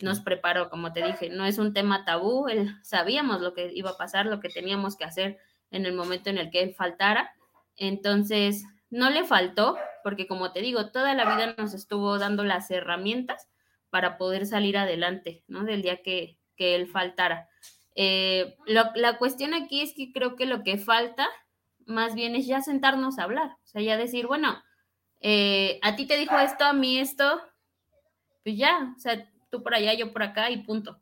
[0.01, 3.91] nos preparó, como te dije, no es un tema tabú, él, sabíamos lo que iba
[3.91, 5.37] a pasar, lo que teníamos que hacer
[5.71, 7.33] en el momento en el que él faltara.
[7.75, 12.69] Entonces, no le faltó, porque como te digo, toda la vida nos estuvo dando las
[12.71, 13.47] herramientas
[13.89, 15.63] para poder salir adelante, ¿no?
[15.63, 17.49] Del día que, él faltara.
[17.95, 21.27] Eh, la cuestión aquí es que creo que lo que falta
[21.85, 24.61] más bien es ya sentarnos a hablar, o sea, ya decir, bueno,
[25.21, 27.41] eh, a ti te dijo esto, a mí esto,
[28.43, 30.99] pues ya, o sea, tú por allá, yo por acá y punto.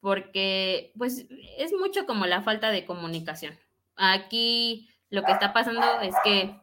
[0.00, 1.26] Porque, pues,
[1.58, 3.58] es mucho como la falta de comunicación.
[3.96, 6.58] Aquí lo que está pasando es que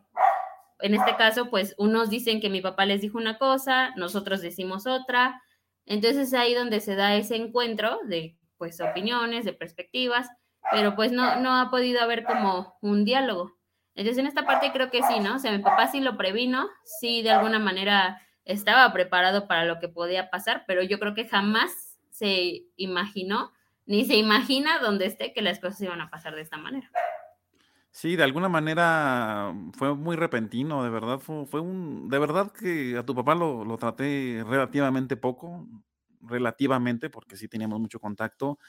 [0.80, 4.88] en este caso, pues unos dicen que mi papá les dijo una cosa, nosotros decimos
[4.88, 5.42] otra.
[5.86, 10.28] Entonces ahí donde se da ese encuentro de pues opiniones, de perspectivas
[10.72, 13.58] pero pues no, no ha podido haber como un diálogo.
[13.96, 15.36] Entonces en esta parte creo que sí, ¿no?
[15.36, 19.80] O sea, mi papá sí lo previno, sí de alguna manera estaba preparado para lo
[19.80, 23.52] que podía pasar, pero yo creo que jamás se imaginó,
[23.86, 26.90] ni se imagina donde esté que las cosas iban a pasar de esta manera.
[27.98, 33.04] Sí, de alguna manera fue muy repentino, de verdad, fue, un, de verdad que a
[33.04, 35.68] tu papá lo, lo traté relativamente poco,
[36.22, 38.60] relativamente, porque sí teníamos mucho contacto,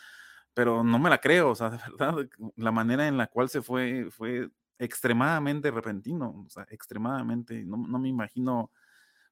[0.55, 2.15] pero no me la creo, o sea, de verdad,
[2.57, 7.99] la manera en la cual se fue fue extremadamente repentino, o sea, extremadamente, no, no
[7.99, 8.71] me imagino,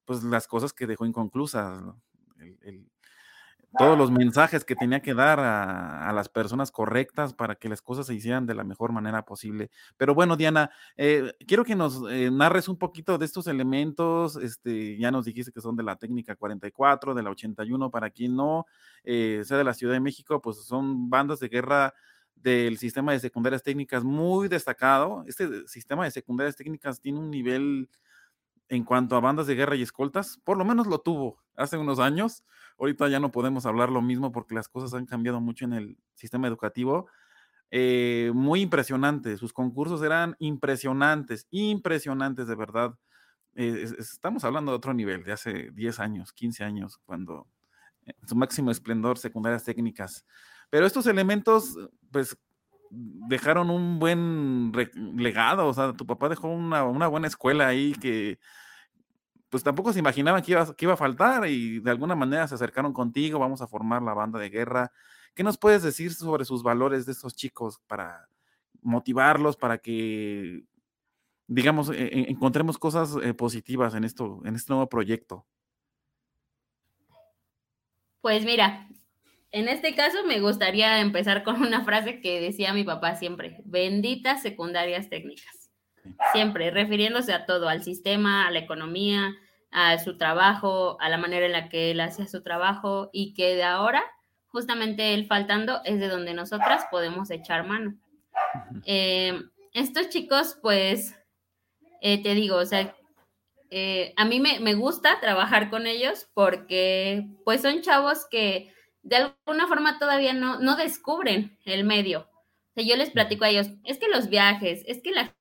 [0.04, 1.82] pues, las cosas que dejó inconclusas,
[2.62, 2.90] el,
[3.79, 8.07] todos los mensajes que tenía que dar a, las personas correctas para que las cosas
[8.07, 9.71] se hicieran de la mejor manera posible.
[9.97, 14.37] Pero bueno, Diana, eh, quiero que nos eh, narres un poquito de estos elementos.
[14.37, 18.37] Este, ya nos dijiste que son de la técnica 44, de la 81, para quien
[18.37, 18.67] no
[19.05, 21.95] eh, sea de la Ciudad de México, pues son bandas de guerra
[22.35, 25.25] del sistema de secundarias técnicas muy destacado.
[25.27, 27.89] Este sistema de secundarias técnicas tiene un nivel
[28.68, 31.98] en cuanto a bandas de guerra y escoltas, por lo menos lo tuvo hace unos
[31.98, 32.44] años.
[32.79, 35.98] Ahorita ya no podemos hablar lo mismo porque las cosas han cambiado mucho en el
[36.14, 37.09] sistema educativo.
[37.70, 42.98] Eh, muy impresionante, sus concursos eran impresionantes, impresionantes de verdad.
[43.55, 47.48] Eh, estamos hablando de otro nivel, de hace 10 años, 15 años, cuando
[48.26, 50.24] su máximo esplendor, secundarias técnicas.
[50.70, 51.76] Pero estos elementos,
[52.11, 52.37] pues,
[52.90, 54.72] dejaron un buen
[55.16, 58.38] legado, o sea, tu papá dejó una, buena escuela ahí que,
[59.49, 62.55] pues tampoco se imaginaban que iba, que iba a faltar y de alguna manera se
[62.55, 64.92] acercaron contigo, vamos a formar la banda de guerra.
[65.35, 68.29] ¿Qué nos puedes decir sobre sus valores de estos chicos para
[68.83, 70.64] motivarlos, para que,
[71.46, 75.46] digamos, e, e, encontremos cosas eh, positivas en, esto, en este nuevo proyecto?
[78.20, 78.88] Pues mira,
[79.57, 84.42] en este caso me gustaría empezar con una frase que decía mi papá siempre, benditas
[84.42, 85.71] secundarias técnicas.
[86.33, 89.35] Siempre, refiriéndose a todo, al sistema, a la economía,
[89.71, 93.57] a su trabajo, a la manera en la que él hacía su trabajo y que
[93.57, 94.05] de ahora,
[94.49, 97.95] justamente él faltando, es de donde nosotras podemos echar mano.
[98.85, 99.40] Eh,
[99.73, 101.14] estos chicos, pues,
[102.03, 102.95] eh, te digo, o sea,
[103.71, 108.76] eh, a mí me, me, gusta trabajar con ellos porque, pues, son chavos que
[109.07, 112.29] de alguna forma todavía no, no descubren el medio.
[112.75, 115.33] Yo les platico a ellos, es que los viajes, es que la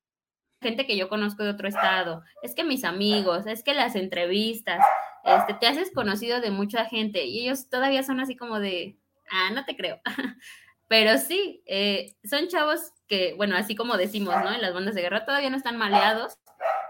[0.62, 4.84] gente que yo conozco de otro estado, es que mis amigos, es que las entrevistas,
[5.24, 8.98] este, te haces conocido de mucha gente y ellos todavía son así como de,
[9.30, 10.00] ah, no te creo.
[10.88, 14.52] Pero sí, eh, son chavos que, bueno, así como decimos, ¿no?
[14.52, 16.38] En las bandas de guerra todavía no están maleados.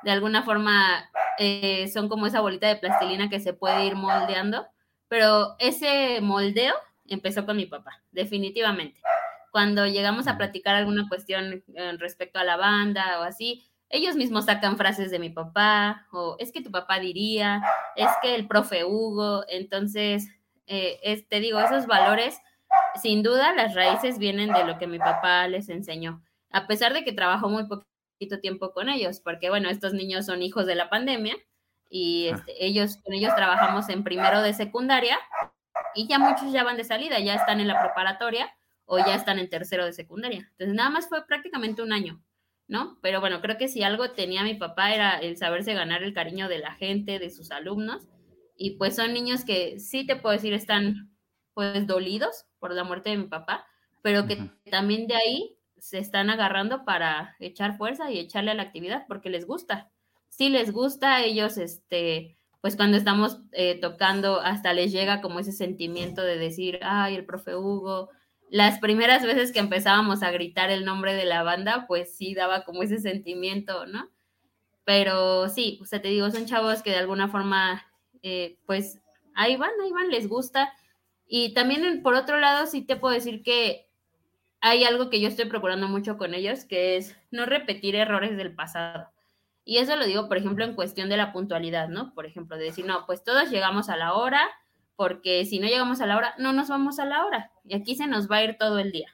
[0.02, 1.08] De alguna forma
[1.38, 4.66] eh, son como esa bolita de plastilina que se puede ir moldeando
[5.08, 6.74] pero ese moldeo
[7.06, 9.00] empezó con mi papá, definitivamente.
[9.50, 14.46] Cuando llegamos a platicar alguna cuestión eh, respecto a la banda o así, ellos mismos
[14.46, 17.62] sacan frases de mi papá, o es que tu papá diría,
[17.94, 20.28] es que el profe Hugo, entonces,
[20.66, 22.38] eh, te digo, esos valores,
[23.00, 27.04] sin duda las raíces vienen de lo que mi papá les enseñó, a pesar de
[27.04, 30.90] que trabajó muy poquito tiempo con ellos, porque bueno, estos niños son hijos de la
[30.90, 31.36] pandemia,
[31.88, 35.18] y este, ellos, con ellos trabajamos en primero de secundaria
[35.94, 38.50] y ya muchos ya van de salida, ya están en la preparatoria
[38.84, 40.48] o ya están en tercero de secundaria.
[40.52, 42.22] Entonces nada más fue prácticamente un año,
[42.68, 42.98] ¿no?
[43.02, 46.48] Pero bueno, creo que si algo tenía mi papá era el saberse ganar el cariño
[46.48, 48.08] de la gente, de sus alumnos
[48.56, 51.12] y pues son niños que sí te puedo decir están
[51.54, 53.66] pues dolidos por la muerte de mi papá,
[54.02, 58.62] pero que también de ahí se están agarrando para echar fuerza y echarle a la
[58.62, 59.90] actividad porque les gusta
[60.36, 65.52] si les gusta, ellos, este, pues cuando estamos eh, tocando, hasta les llega como ese
[65.52, 68.10] sentimiento de decir, ay, el profe Hugo.
[68.50, 72.64] Las primeras veces que empezábamos a gritar el nombre de la banda, pues sí daba
[72.64, 74.10] como ese sentimiento, ¿no?
[74.84, 77.84] Pero sí, o sea, te digo, son chavos que de alguna forma,
[78.22, 79.00] eh, pues
[79.34, 80.72] ahí van, ahí van, les gusta.
[81.26, 83.88] Y también, por otro lado, sí te puedo decir que
[84.60, 88.54] hay algo que yo estoy procurando mucho con ellos, que es no repetir errores del
[88.54, 89.10] pasado.
[89.68, 92.14] Y eso lo digo, por ejemplo, en cuestión de la puntualidad, ¿no?
[92.14, 94.48] Por ejemplo, de decir, no, pues todos llegamos a la hora,
[94.94, 97.50] porque si no llegamos a la hora, no nos vamos a la hora.
[97.64, 99.08] Y aquí se nos va a ir todo el día.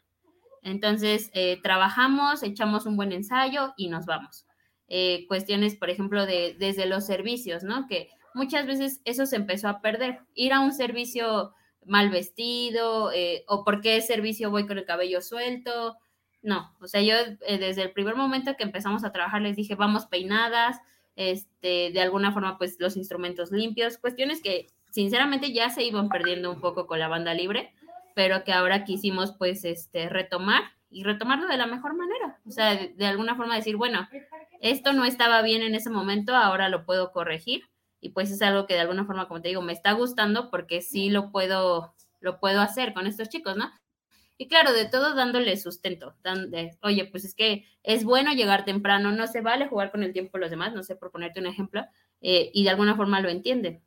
[0.62, 4.46] Entonces, eh, trabajamos, echamos un buen ensayo y nos vamos.
[4.88, 7.86] Eh, cuestiones, por ejemplo, de, desde los servicios, ¿no?
[7.86, 10.20] Que muchas veces eso se empezó a perder.
[10.34, 11.54] Ir a un servicio
[11.86, 15.96] mal vestido, eh, o por qué servicio voy con el cabello suelto,
[16.42, 17.14] no, o sea, yo
[17.46, 20.80] eh, desde el primer momento que empezamos a trabajar les dije, vamos peinadas,
[21.14, 26.50] este, de alguna forma, pues los instrumentos limpios, cuestiones que sinceramente ya se iban perdiendo
[26.50, 27.72] un poco con la banda libre,
[28.14, 32.38] pero que ahora quisimos pues este, retomar y retomarlo de la mejor manera.
[32.46, 34.08] O sea, de, alguna forma decir, bueno,
[34.60, 37.62] esto no estaba bien en ese momento, ahora lo puedo corregir.
[38.00, 40.82] Y pues es algo que de alguna forma, como te digo, me está gustando porque
[40.82, 43.70] sí lo puedo, lo puedo hacer con estos chicos, ¿no?
[44.42, 46.16] Y claro, de todo dándole sustento.
[46.80, 50.36] oye, pues es que es bueno llegar temprano, no se vale jugar con el tiempo
[50.36, 51.84] de los demás, no sé, por ponerte un ejemplo,
[52.20, 53.84] eh, y de alguna forma lo entienden.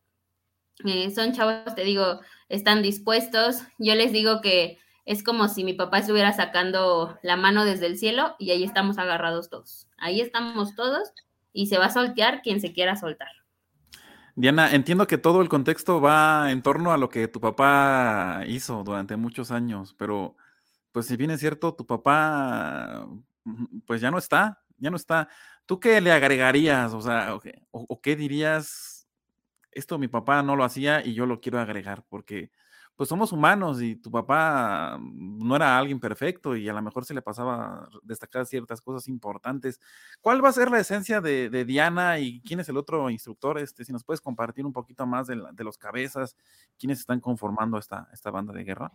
[0.85, 3.63] Eh, son chavos, te digo, están dispuestos.
[3.79, 7.97] Yo les digo que es como si mi papá estuviera sacando la mano desde el
[7.97, 9.89] cielo y ahí estamos agarrados todos.
[9.97, 11.11] Ahí estamos todos
[11.51, 13.27] y se va a soltear quien se quiera soltar.
[14.35, 18.85] Diana, entiendo que todo el contexto va en torno a lo que tu papá hizo
[18.85, 20.37] durante muchos años, pero
[20.95, 23.05] pues si bien es cierto, tu papá
[23.85, 25.27] pues ya no está, ya no está.
[25.65, 26.93] ¿Tú qué le agregarías?
[26.93, 27.37] O sea,
[27.71, 29.05] o, qué dirías?
[29.73, 32.49] Esto mi papá no lo hacía y yo lo quiero agregar, porque
[32.95, 37.13] pues somos humanos y tu papá no era alguien perfecto y a lo mejor se
[37.13, 39.81] le pasaba destacar ciertas cosas importantes.
[40.21, 43.59] ¿Cuál va a ser la esencia de, Diana y quién es el otro instructor?
[43.59, 46.37] Este, si nos puedes compartir un poquito más de, los cabezas,
[46.79, 48.93] quiénes están conformando esta, esta banda de guerra.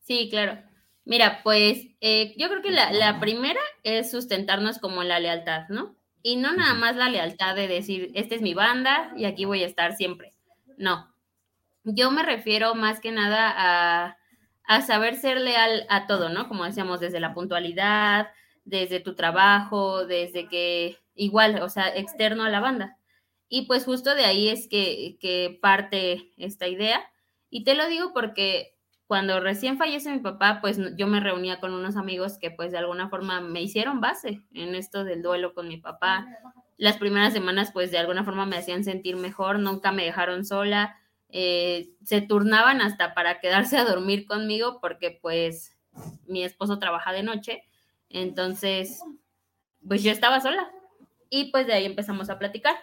[0.00, 0.75] Sí, claro.
[1.06, 5.96] Mira, pues eh, yo creo que la, la, primera es sustentarnos como la lealtad, ¿no?
[6.20, 9.62] Y no nada más la lealtad de decir, esta es mi banda y aquí voy
[9.62, 10.34] a estar siempre.
[10.76, 11.14] No,
[11.84, 14.18] yo me refiero más que nada a,
[14.64, 16.48] a saber ser leal a todo, ¿no?
[16.48, 18.28] Como decíamos, desde la puntualidad,
[18.64, 22.98] desde tu trabajo, desde que igual, o sea, externo a la banda.
[23.48, 27.08] Y pues justo de ahí es que, que parte esta idea.
[27.48, 28.75] Y te lo digo porque
[29.06, 32.78] cuando recién fallece mi papá, pues yo me reunía con unos amigos que pues de
[32.78, 36.26] alguna forma me hicieron base en esto del duelo con mi papá.
[36.76, 40.96] Las primeras semanas pues de alguna forma me hacían sentir mejor, nunca me dejaron sola,
[41.28, 45.76] eh, se turnaban hasta para quedarse a dormir conmigo porque pues
[46.26, 47.62] mi esposo trabaja de noche,
[48.08, 49.00] entonces
[49.86, 50.68] pues yo estaba sola
[51.30, 52.76] y pues de ahí empezamos a platicar.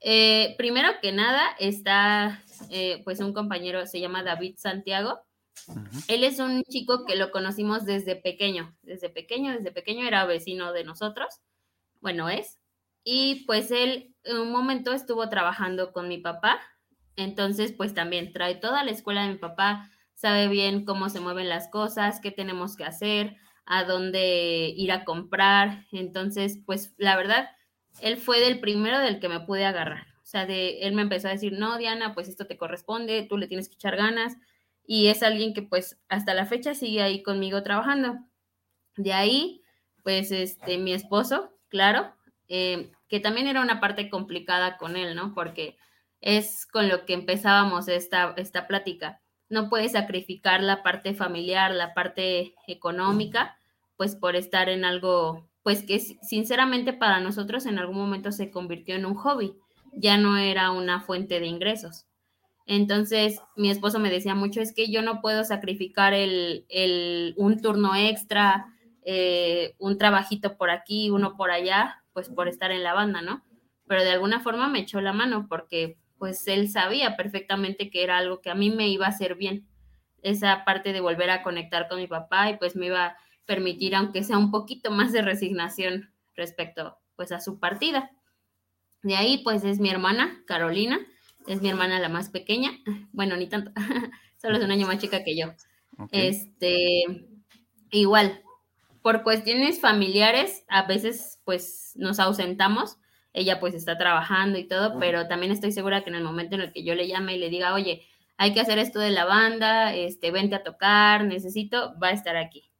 [0.00, 5.20] Eh, primero que nada está eh, pues un compañero, se llama David Santiago.
[6.08, 10.72] Él es un chico que lo conocimos desde pequeño, desde pequeño, desde pequeño era vecino
[10.72, 11.40] de nosotros,
[12.00, 12.58] bueno es,
[13.04, 16.60] y pues él en un momento estuvo trabajando con mi papá
[17.16, 21.48] entonces, pues también trae toda la escuela de mi papá, sabe bien cómo se mueven
[21.48, 25.86] las cosas, qué tenemos que hacer, a dónde ir a comprar.
[25.92, 27.50] Entonces, pues la verdad,
[28.00, 30.06] él fue del primero del que me pude agarrar.
[30.22, 33.36] O sea, de, él me empezó a decir, no, Diana, pues esto te corresponde, tú
[33.36, 34.36] le tienes que echar ganas.
[34.92, 38.18] Y es alguien que pues hasta la fecha sigue ahí conmigo trabajando.
[38.96, 39.62] De ahí,
[40.02, 42.12] pues este, mi esposo, claro,
[42.48, 45.32] eh, que también era una parte complicada con él, ¿no?
[45.32, 45.78] Porque
[46.20, 49.20] es con lo que empezábamos esta, esta plática.
[49.48, 53.56] No puedes sacrificar la parte familiar, la parte económica,
[53.96, 58.96] pues por estar en algo, pues que sinceramente para nosotros en algún momento se convirtió
[58.96, 59.54] en un hobby,
[59.92, 62.09] ya no era una fuente de ingresos.
[62.66, 67.60] Entonces, mi esposo me decía mucho, es que yo no puedo sacrificar el, el un
[67.60, 68.66] turno extra,
[69.02, 73.44] eh, un trabajito por aquí, uno por allá, pues por estar en la banda, ¿no?
[73.86, 78.18] Pero de alguna forma me echó la mano porque pues él sabía perfectamente que era
[78.18, 79.66] algo que a mí me iba a hacer bien.
[80.22, 83.94] Esa parte de volver a conectar con mi papá y pues me iba a permitir,
[83.94, 88.10] aunque sea un poquito más de resignación respecto pues a su partida.
[89.02, 91.00] De ahí pues es mi hermana, Carolina,
[91.46, 92.70] es mi hermana la más pequeña,
[93.12, 93.72] bueno, ni tanto,
[94.40, 95.52] solo es un año más chica que yo.
[96.12, 97.04] Este,
[97.90, 98.42] igual,
[99.02, 102.96] por cuestiones familiares, a veces pues nos ausentamos,
[103.32, 106.62] ella pues está trabajando y todo, pero también estoy segura que en el momento en
[106.62, 109.26] el que yo le llame y le diga, oye, hay que hacer esto de la
[109.26, 112.72] banda, este, vente a tocar, necesito, va a estar aquí.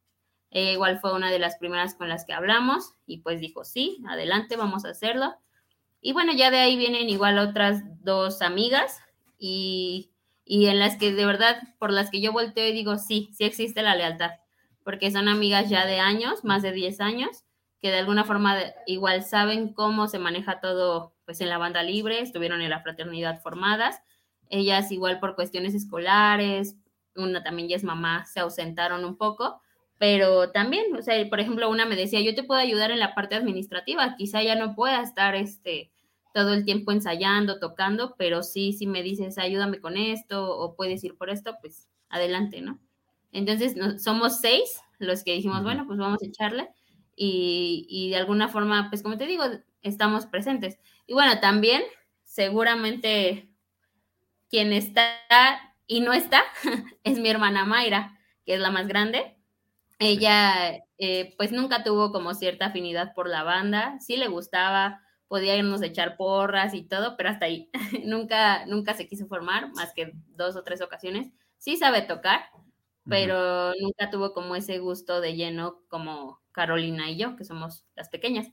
[0.50, 4.56] igual fue una de las primeras con las que hablamos y pues dijo, sí, adelante,
[4.56, 5.34] vamos a hacerlo.
[6.00, 9.00] Y bueno, ya de ahí vienen igual otras dos amigas
[9.38, 10.12] y,
[10.44, 13.44] y en las que de verdad, por las que yo volteo y digo, sí, sí
[13.44, 14.32] existe la lealtad,
[14.82, 17.44] porque son amigas ya de años, más de 10 años,
[17.80, 22.20] que de alguna forma igual saben cómo se maneja todo pues en la banda libre,
[22.20, 24.00] estuvieron en la fraternidad formadas,
[24.48, 26.76] ellas igual por cuestiones escolares,
[27.14, 29.60] una también ya es mamá, se ausentaron un poco,
[30.00, 33.14] pero también, o sea, por ejemplo, una me decía, yo te puedo ayudar en la
[33.14, 35.90] parte administrativa, quizá ya no pueda estar este
[36.32, 41.04] todo el tiempo ensayando, tocando, pero sí, si me dices, ayúdame con esto o puedes
[41.04, 42.78] ir por esto, pues adelante, ¿no?
[43.30, 46.70] Entonces, somos seis los que dijimos, bueno, pues vamos a echarle
[47.14, 49.44] y, de alguna forma, pues como te digo,
[49.82, 50.78] estamos presentes.
[51.06, 51.82] Y bueno, también
[52.24, 53.50] seguramente
[54.48, 55.10] quien está
[55.86, 56.42] y no está
[57.04, 59.36] es mi hermana Mayra, que es la más grande.
[60.02, 65.56] Ella, eh, pues nunca tuvo como cierta afinidad por la banda, sí le gustaba, podía
[65.56, 67.68] irnos a echar porras y todo, pero hasta ahí.
[68.06, 71.28] nunca, nunca se quiso formar, más que dos o tres ocasiones.
[71.58, 72.40] Sí sabe tocar,
[73.08, 78.08] pero nunca tuvo como ese gusto de lleno como Carolina y yo, que somos las
[78.08, 78.48] pequeñas.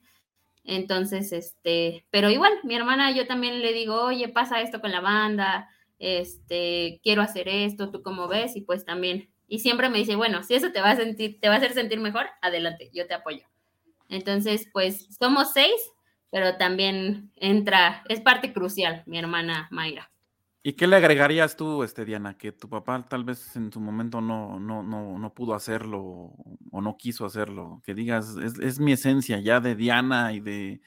[0.64, 5.02] Entonces, este, pero igual, mi hermana, yo también le digo, oye, pasa esto con la
[5.02, 5.70] banda,
[6.00, 8.56] este, quiero hacer esto, ¿tú cómo ves?
[8.58, 11.48] Y pues también, y siempre me dice, bueno, si eso te va a sentir, te
[11.48, 13.46] va a hacer sentir mejor, adelante, yo te apoyo.
[14.10, 15.76] Entonces, pues somos seis,
[16.30, 20.12] pero también entra, es parte crucial, mi hermana Mayra.
[20.64, 24.20] ¿Y qué le agregarías tú, este, Diana, que tu papá tal vez en su momento
[24.20, 26.34] no, no, no, no pudo hacerlo
[26.72, 27.82] o no quiso hacerlo?
[27.86, 30.82] Que digas, es, es, mi esencia ya de Diana y de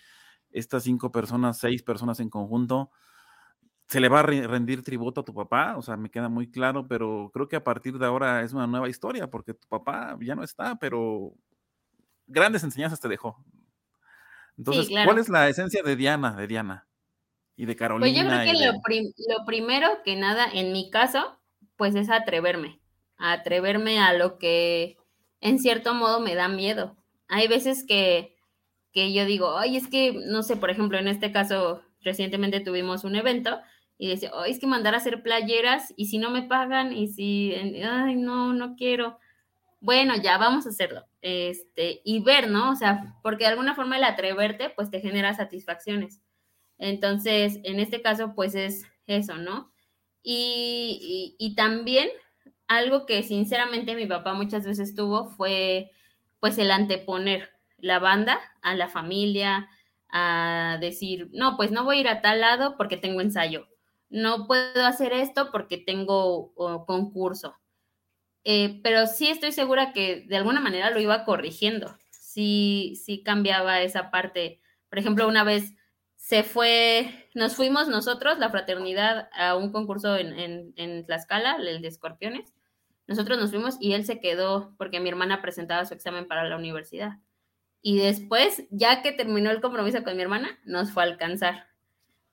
[0.50, 2.90] estas cinco personas, seis personas en conjunto,
[3.91, 5.76] ¿se le va a rendir tributo a tu papá?
[5.76, 8.66] O sea, me queda muy claro, pero creo que a partir de ahora es una
[8.66, 11.34] nueva historia, porque tu papá ya no está, pero
[12.26, 13.45] grandes enseñanzas te dejó.
[14.57, 16.86] Entonces, ¿cuál es la esencia de Diana, de Diana?
[17.61, 18.11] y de Carolina.
[18.11, 18.72] Pues yo creo
[19.12, 21.38] que lo, primero que nada, en mi caso,
[21.76, 22.80] pues es atreverme,
[23.18, 24.97] atreverme a lo que
[25.43, 26.97] en cierto modo me da miedo.
[27.28, 28.34] Hay veces que,
[28.93, 33.05] que yo digo, ay, es que, no sé, por ejemplo, en este caso, recientemente tuvimos
[33.05, 33.61] un evento
[34.03, 37.09] y decía, ay, es que mandar a hacer playeras y si no me pagan y
[37.09, 39.18] si, ay, no, no quiero.
[39.78, 41.05] Bueno, ya vamos a hacerlo.
[41.20, 42.70] Este, y ver, ¿no?
[42.70, 46.22] O sea, porque de alguna forma el atreverte, pues te genera satisfacciones.
[46.78, 49.70] Entonces, en este caso, pues es eso, ¿no?
[50.22, 52.09] Y, también
[52.68, 55.90] algo que sinceramente mi papá muchas veces tuvo fue
[56.40, 59.68] pues el anteponer la banda a la familia,
[60.09, 63.66] a decir, no, pues no voy a ir a tal lado porque tengo ensayo,
[64.11, 66.52] no puedo hacer esto porque tengo
[66.86, 67.56] concurso.
[68.44, 73.82] Eh, pero sí estoy segura que de alguna manera lo iba corrigiendo, sí, sí cambiaba
[73.82, 74.61] esa parte.
[74.88, 75.74] Por ejemplo, una vez
[76.16, 81.82] se fue, nos fuimos nosotros, la fraternidad, a un concurso en, en, en, Tlaxcala, el
[81.82, 82.54] de escorpiones.
[83.06, 86.56] Nosotros nos fuimos y él se quedó porque mi hermana presentaba su examen para la
[86.56, 87.18] universidad.
[87.82, 91.69] Y después, ya que terminó el compromiso con mi hermana, nos fue a alcanzar.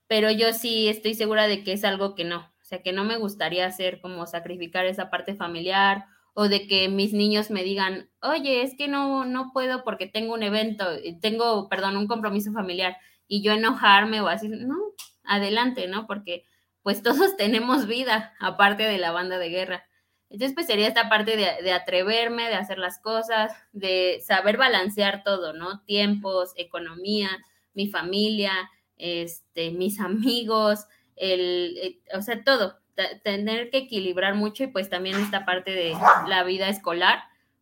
[0.08, 2.40] Pero yo sí estoy segura de que es algo que no.
[2.40, 6.90] O sea, que no me gustaría hacer como sacrificar esa parte familiar o de que
[6.90, 10.86] mis niños me digan, oye, es que no, no puedo porque tengo un evento,
[11.22, 12.98] tengo, perdón, un compromiso familiar
[13.28, 14.76] y yo enojarme o así, no,
[15.24, 16.08] adelante, ¿no?
[16.08, 16.46] Porque
[16.84, 19.86] pues todos tenemos vida aparte de la banda de guerra.
[20.30, 25.54] Entonces, pues sería esta parte de, atreverme, de hacer las cosas, de saber balancear todo,
[25.54, 25.84] ¿no?
[25.86, 27.30] Tiempos, economía,
[27.74, 28.54] mi familia,
[28.98, 30.86] este, mis amigos,
[31.16, 32.80] el, eh, o sea, todo,
[33.24, 35.94] tener que equilibrar mucho y pues también esta parte de
[36.28, 37.20] la vida escolar,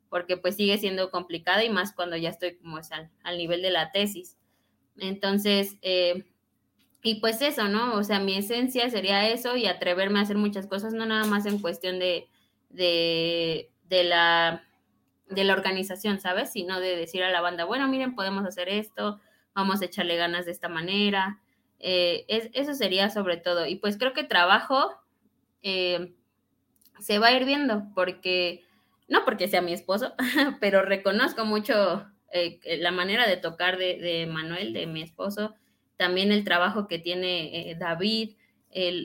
[0.09, 3.71] porque pues sigue siendo complicada y más cuando ya estoy como es al nivel de
[3.71, 4.37] la tesis.
[4.97, 6.23] Entonces, eh,
[7.03, 7.95] y pues eso, ¿no?
[7.95, 11.45] O sea, mi esencia sería eso y atreverme a hacer muchas cosas, no nada más
[11.45, 12.27] en cuestión de,
[12.69, 14.63] de, la,
[15.29, 16.51] de la organización, ¿sabes?
[16.51, 19.19] Sino de decir a la banda, bueno, miren, podemos hacer esto,
[19.55, 21.39] vamos a echarle ganas de esta manera.
[21.79, 23.65] Eh, eso sería sobre todo.
[23.65, 24.91] Y pues creo que trabajo
[25.63, 26.13] eh,
[26.99, 28.63] se va a ir viendo, porque,
[29.07, 30.13] no porque sea mi esposo,
[30.59, 35.55] pero reconozco mucho eh, la manera de tocar de, Manuel, de mi esposo,
[35.97, 38.35] también el trabajo que tiene David,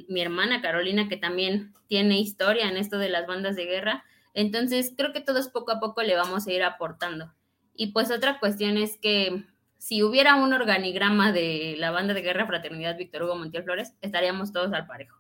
[0.09, 4.05] mi hermana Carolina, que también tiene historia en esto de las bandas de guerra.
[4.35, 7.33] Entonces, creo que todos poco a poco le vamos a ir aportando.
[7.77, 9.45] Y pues otra cuestión es que
[9.81, 14.53] si hubiera un organigrama de la banda de guerra Fraternidad Víctor Hugo Montiel Flores, estaríamos
[14.53, 15.17] todos al parejo.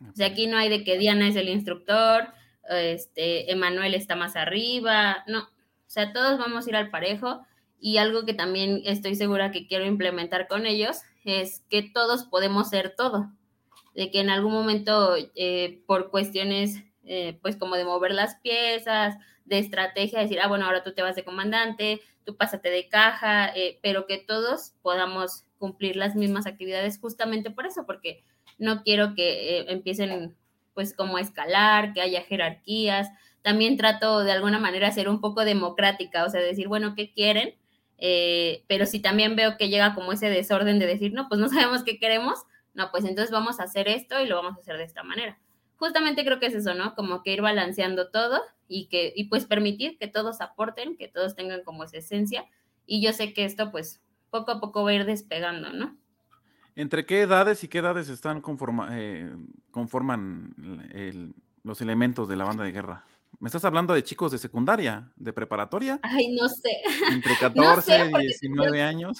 [0.00, 2.28] O sea, aquí no hay de que Diana es el instructor,
[2.70, 5.40] este, Emanuel está más arriba, no.
[5.40, 7.44] O sea, todos vamos a ir al parejo
[7.80, 12.68] y algo que también estoy segura que quiero implementar con ellos es que todos podemos
[12.70, 13.32] ser todo.
[13.96, 19.16] De que en algún momento, eh, por cuestiones, eh, pues como de mover las piezas,
[19.44, 23.54] de estrategia, decir, ah, bueno, ahora tú te vas de comandante, tú pásate de caja,
[23.54, 28.24] eh, pero que todos podamos cumplir las mismas actividades justamente por eso, porque
[28.58, 30.34] no quiero que empiecen
[30.74, 33.08] pues como a escalar, que haya jerarquías.
[33.42, 37.54] También trato de alguna manera ser un poco democrática, o sea, decir, bueno, ¿qué quieren?
[37.98, 41.48] Eh, pero si también veo que llega como ese desorden de decir, no, pues no
[41.50, 42.40] sabemos qué queremos,
[42.74, 45.38] no, pues entonces vamos a hacer esto y lo vamos a hacer de esta manera.
[45.76, 46.94] Justamente creo que es eso, ¿no?
[46.94, 51.34] Como que ir balanceando todo y que, y pues permitir que todos aporten, que todos
[51.34, 52.44] tengan como esa esencia.
[52.86, 54.00] Y yo sé que esto, pues,
[54.30, 55.96] poco a poco va a ir despegando, ¿no?
[56.76, 59.30] ¿Entre qué edades y qué edades están conforma, eh,
[59.70, 60.54] conforman
[61.62, 63.04] los elementos de la banda de guerra?
[63.38, 66.00] ¿Me estás hablando de chicos de secundaria, de preparatoria?
[66.02, 66.82] Ay, no sé.
[67.10, 69.18] Entre 14 y 19 años.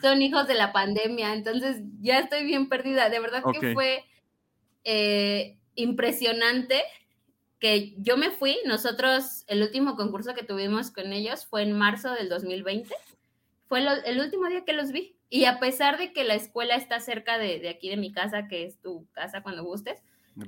[0.00, 3.10] Son, hijos de la pandemia, entonces ya estoy bien perdida.
[3.10, 4.04] De verdad que fue
[4.84, 6.82] eh, impresionante
[7.60, 8.56] que yo me fui.
[8.66, 12.92] Nosotros, el último concurso que tuvimos con ellos fue en marzo del 2020.
[13.68, 15.16] Fue el último día que los vi.
[15.28, 18.48] Y a pesar de que la escuela está cerca de, de aquí de mi casa,
[18.48, 20.02] que es tu casa cuando gustes,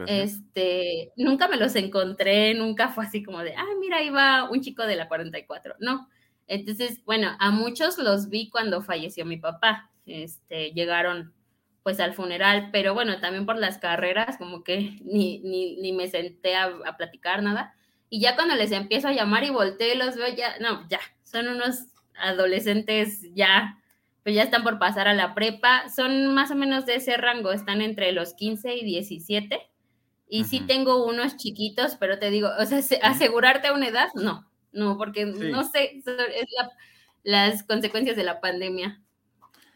[0.06, 4.60] este, nunca me los encontré, nunca fue así como de, ay, mira, ahí va un
[4.60, 5.76] chico de la 44.
[5.80, 6.08] No.
[6.46, 9.90] Entonces, bueno, a muchos los vi cuando falleció mi papá.
[10.06, 11.32] Este, llegaron
[11.82, 16.08] pues al funeral, pero bueno, también por las carreras, como que ni, ni, ni me
[16.08, 17.74] senté a, a, platicar nada.
[18.08, 21.00] Y ya cuando les empiezo a llamar y volteo y los veo, ya, no, ya,
[21.22, 23.78] son unos adolescentes ya,
[24.22, 27.52] pues ya están por pasar a la prepa, son más o menos de ese rango,
[27.52, 29.60] están entre los 15 y 17
[30.28, 34.48] y sí tengo unos chiquitos, pero te digo, o sea, asegurarte a una edad, no,
[34.72, 36.46] no, porque no sé, es
[37.22, 39.00] las consecuencias de la pandemia.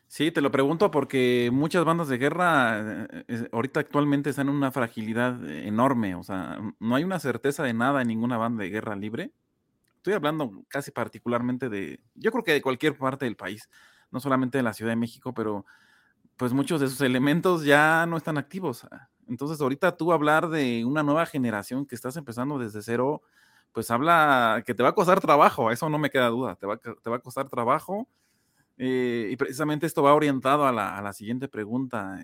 [0.08, 4.70] Sí, te lo pregunto porque muchas bandas de guerra eh, ahorita actualmente están en una
[4.70, 8.94] fragilidad enorme, o sea, no hay una certeza de nada en ninguna banda de guerra
[8.94, 9.32] libre.
[9.96, 13.68] Estoy hablando casi particularmente de, yo creo que de cualquier parte del país,
[14.10, 15.66] no solamente de la Ciudad de México, pero
[16.36, 18.86] pues muchos de esos elementos ya no están activos.
[19.28, 23.22] Entonces, ahorita tú hablar de una nueva generación que estás empezando desde cero,
[23.72, 26.76] pues habla que te va a costar trabajo, eso no me queda duda, te va,
[26.78, 28.08] te va a costar trabajo.
[28.78, 32.18] Eh, y precisamente esto va orientado a la, siguiente pregunta,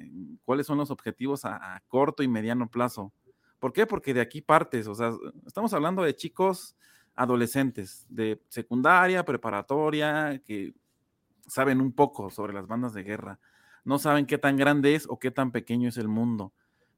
[0.45, 3.13] ¿cuáles son los objetivos a, corto y mediano plazo?
[3.59, 3.87] ¿Por qué?
[3.87, 5.13] Porque de aquí partes, o sea,
[5.47, 6.77] estamos hablando de chicos
[7.15, 10.75] adolescentes, de secundaria, preparatoria, que
[11.47, 13.39] saben un poco sobre las bandas de guerra,
[13.85, 16.53] no saben qué tan grande es o qué tan pequeño es el mundo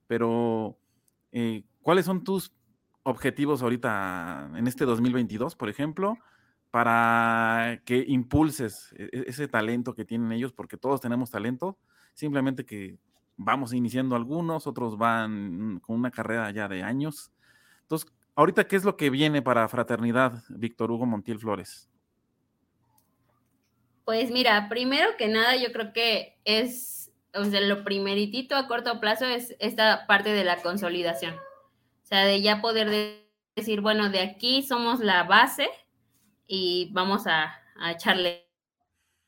[0.06, 0.78] pero
[1.32, 2.52] eh, ¿cuáles son tus
[3.02, 6.18] objetivos ahorita en este 2022, por ejemplo,
[6.74, 10.52] para que impulses e-, e-, ese talento que tienen ellos?
[10.52, 11.78] Porque todos tenemos talento,
[12.14, 12.98] simplemente que
[13.36, 17.30] vamos iniciando algunos, otros van con una carrera ya de años.
[17.82, 21.88] Entonces, ahorita, ¿qué es lo que viene para Fraternidad, Víctor Hugo Montiel Flores?
[24.04, 28.98] Pues mira, primero que nada, yo creo que es o sea, lo primeritito a corto
[28.98, 31.34] plazo es esta parte de la consolidación.
[31.34, 33.22] O sea, de ya poder
[33.54, 35.68] decir, bueno, de aquí somos la base
[36.46, 38.48] y vamos a, echarle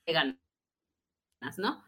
[0.06, 0.36] ganas,
[1.58, 1.82] ¿no?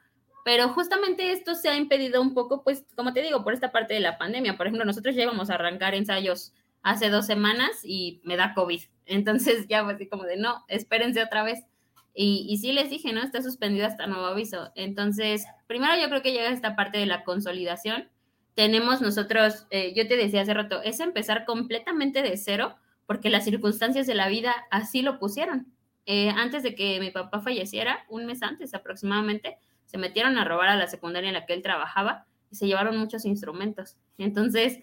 [0.45, 3.95] Pero justamente esto se ha impedido un poco, pues, como te digo, por esta parte
[3.95, 4.57] de la pandemia.
[4.57, 6.53] Por ejemplo, nosotros ya íbamos a arrancar ensayos
[6.83, 8.81] hace dos semanas y me da COVID.
[9.07, 11.65] Entonces ya fue así como de, no, espérense otra vez.
[12.15, 13.23] Y, y sí les dije, ¿no?
[13.23, 14.73] Está suspendido hasta nuevo aviso.
[14.75, 18.09] Entonces, primero yo creo que llega esta parte de la consolidación.
[18.55, 22.77] Tenemos nosotros, eh, yo te decía hace rato, es empezar completamente de cero,
[23.09, 25.73] porque las circunstancias de la vida así lo pusieron.
[26.05, 29.57] Eh, antes de que mi papá falleciera, un mes antes aproximadamente,
[29.87, 32.99] se metieron a robar a la secundaria en la que él trabajaba y se llevaron
[32.99, 33.97] muchos instrumentos.
[34.19, 34.81] Entonces,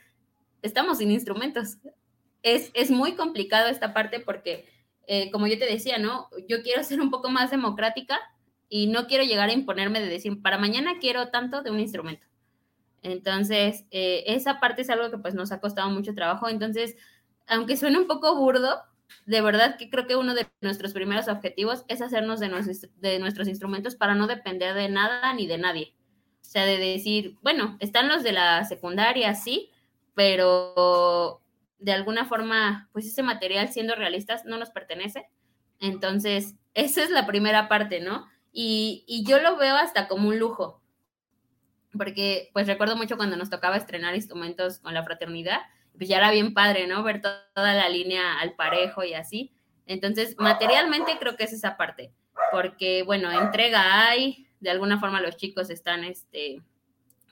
[0.64, 1.78] estamos sin instrumentos.
[2.42, 4.66] Es, es muy complicado esta parte porque
[5.06, 6.28] eh, como yo te decía, ¿no?
[6.50, 8.20] Yo quiero ser un poco más democrática
[8.70, 12.26] y no quiero llegar a imponerme de decir, para mañana quiero tanto de un instrumento.
[13.04, 16.50] Entonces, eh, esa parte es algo que pues nos ha costado mucho trabajo.
[16.50, 16.96] Entonces,
[17.48, 18.82] aunque suene un poco burdo,
[19.26, 23.96] de verdad que creo que uno de nuestros primeros objetivos es hacernos de, nuestros instrumentos
[23.96, 25.96] para no depender de nada ni de nadie.
[26.42, 29.72] O sea, de decir, bueno, están los de la secundaria, sí,
[30.14, 31.42] pero
[31.80, 35.28] de alguna forma, pues ese material, siendo realistas, no nos pertenece.
[35.80, 38.28] Entonces, esa es la primera parte, ¿no?
[38.52, 40.82] Y, yo lo veo hasta como un lujo,
[41.98, 45.60] porque pues recuerdo mucho cuando nos tocaba estrenar instrumentos con la fraternidad,
[45.98, 47.04] pues ya era bien padre, ¿no?
[47.04, 49.54] Ver toda la línea al parejo y así.
[49.86, 52.12] Entonces, materialmente creo que es esa parte,
[52.52, 56.62] porque bueno, entrega hay, de alguna forma los chicos están, este,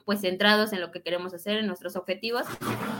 [0.04, 2.44] pues centrados en lo que queremos hacer, en nuestros objetivos.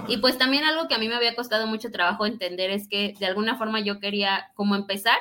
[0.09, 3.15] Y pues también algo que a mí me había costado mucho trabajo entender es que
[3.19, 5.19] de alguna forma yo quería como empezar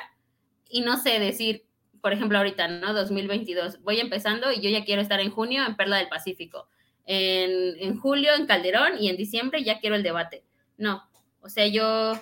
[0.68, 1.66] y no sé decir,
[2.00, 2.92] por ejemplo, ahorita, ¿no?
[2.92, 6.68] 2022, voy empezando y yo ya quiero estar en junio en Perla del Pacífico,
[7.06, 10.44] en, en julio en Calderón y en diciembre ya quiero el debate.
[10.76, 11.08] No,
[11.40, 12.14] o sea, yo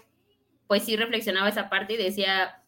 [0.67, 2.63] pues sí reflexionaba esa parte y decía,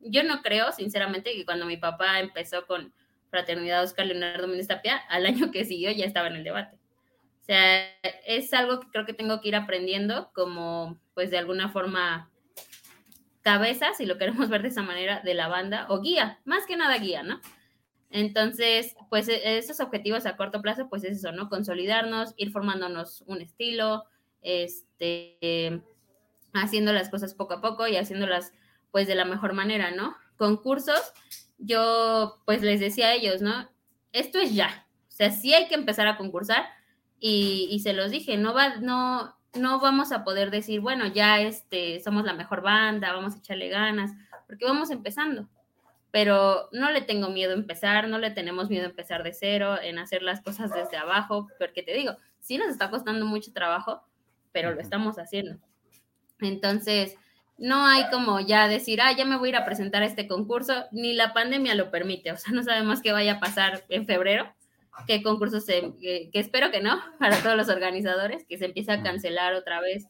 [0.00, 2.92] yo no creo, sinceramente, que cuando mi papá empezó con
[3.30, 6.76] Fraternidad Oscar Leonardo Méndez Tapia, al año que siguió ya estaba en el debate.
[7.40, 7.88] O sea,
[8.26, 12.30] es algo que creo que tengo que ir aprendiendo como, pues de alguna forma,
[13.42, 16.76] cabeza, si lo queremos ver de esa manera, de la banda, o guía, más que
[16.76, 17.40] nada guía, ¿no?
[18.10, 21.48] Entonces, pues e, esos objetivos a corto plazo, pues es eso, ¿no?
[21.48, 24.04] Consolidarnos, ir formándonos un estilo,
[24.42, 25.82] este,
[26.52, 28.52] haciendo las cosas poco a poco y haciéndolas
[28.90, 30.16] pues de la mejor manera, ¿no?
[30.36, 31.12] Concursos,
[31.58, 33.68] yo pues les decía a ellos, ¿no?
[34.12, 36.64] Esto es ya, o sea, sí hay que empezar a concursar
[37.18, 41.40] y, y se los dije, no va, no, no vamos a poder decir, bueno, ya
[41.40, 44.12] este, somos la mejor banda, vamos a echarle ganas,
[44.46, 45.48] porque vamos empezando.
[46.16, 49.76] Pero no le tengo miedo a empezar, no le tenemos miedo a empezar de cero,
[49.78, 54.00] en hacer las cosas desde abajo, porque te digo, sí nos está costando mucho trabajo,
[54.50, 55.58] pero lo estamos haciendo.
[56.40, 57.16] Entonces,
[57.58, 60.26] no hay como ya decir, ah, ya me voy a ir a presentar a este
[60.26, 64.06] concurso, ni la pandemia lo permite, o sea, no sabemos qué vaya a pasar en
[64.06, 64.50] febrero,
[65.06, 69.02] qué concursos se, que, espero que no, para todos los organizadores, que se empiece a
[69.02, 70.06] cancelar otra vez.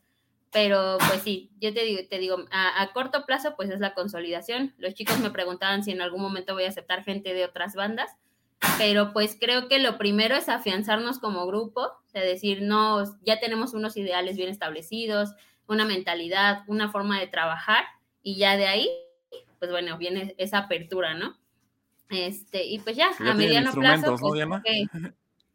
[0.53, 3.95] Pero pues sí, yo te digo, te digo a, a, corto plazo pues es la
[3.95, 4.75] consolidación.
[4.79, 8.11] Los chicos me preguntaban si en algún momento voy a aceptar gente de otras bandas,
[8.79, 13.39] pero pues creo que lo primero es afianzarnos como grupo, o sea, decir, no, ya
[13.39, 15.35] tenemos unos ideales bien establecidos,
[15.67, 17.85] una mentalidad, una forma de trabajar
[18.23, 18.91] y ya de ahí,
[19.59, 21.37] pues bueno, viene esa apertura, ¿no?
[22.09, 24.17] Este, y pues ya, a mediano plazo.
[24.17, 24.89] Pues,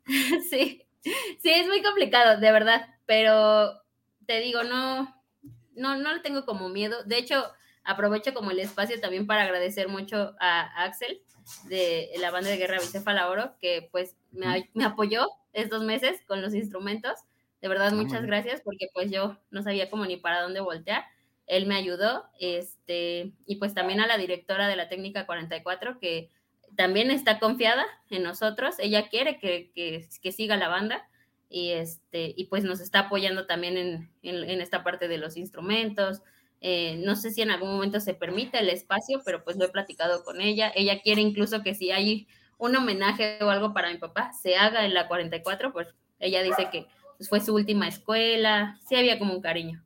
[0.50, 0.84] sí,
[1.40, 3.81] sí, es muy complicado, de verdad, pero
[4.32, 5.14] te digo, no,
[5.76, 7.04] no, no le tengo como miedo.
[7.04, 7.52] De hecho,
[7.84, 11.22] aprovecho como el espacio también para agradecer mucho a Axel
[11.66, 16.42] de la banda de guerra Bicefala Oro, que pues me, me, apoyó estos meses con
[16.42, 17.20] los instrumentos.
[17.62, 21.04] De verdad, ah, muchas gracias, porque pues yo no sabía como ni para dónde voltear.
[21.46, 26.30] Él me ayudó, este, y pues también a la directora de la técnica 44, que
[26.78, 31.06] también está confiada en nosotros, ella quiere que, que, siga la banda
[31.52, 36.22] y, este, y pues nos está apoyando también en, en, esta parte de los instrumentos.
[36.62, 39.70] Eh, no sé si en algún momento se permite el espacio, pero pues lo he
[39.70, 40.72] platicado con ella.
[40.76, 42.28] Ella quiere incluso que si hay
[42.58, 45.90] un homenaje o algo para mi papá, se haga en la 44, pues
[46.20, 46.88] ella dice que
[47.18, 49.84] pues, fue su última escuela, sí había como un cariño.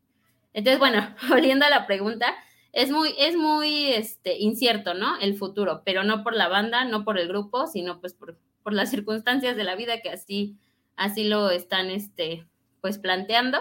[0.53, 2.35] Entonces, bueno, volviendo a la pregunta,
[2.73, 5.17] es muy, es muy este, incierto, ¿no?
[5.19, 8.73] El futuro, pero no por la banda, no por el grupo, sino pues por, por
[8.73, 10.57] las circunstancias de la vida que así,
[10.95, 12.47] así lo están, este,
[12.81, 13.59] pues planteando,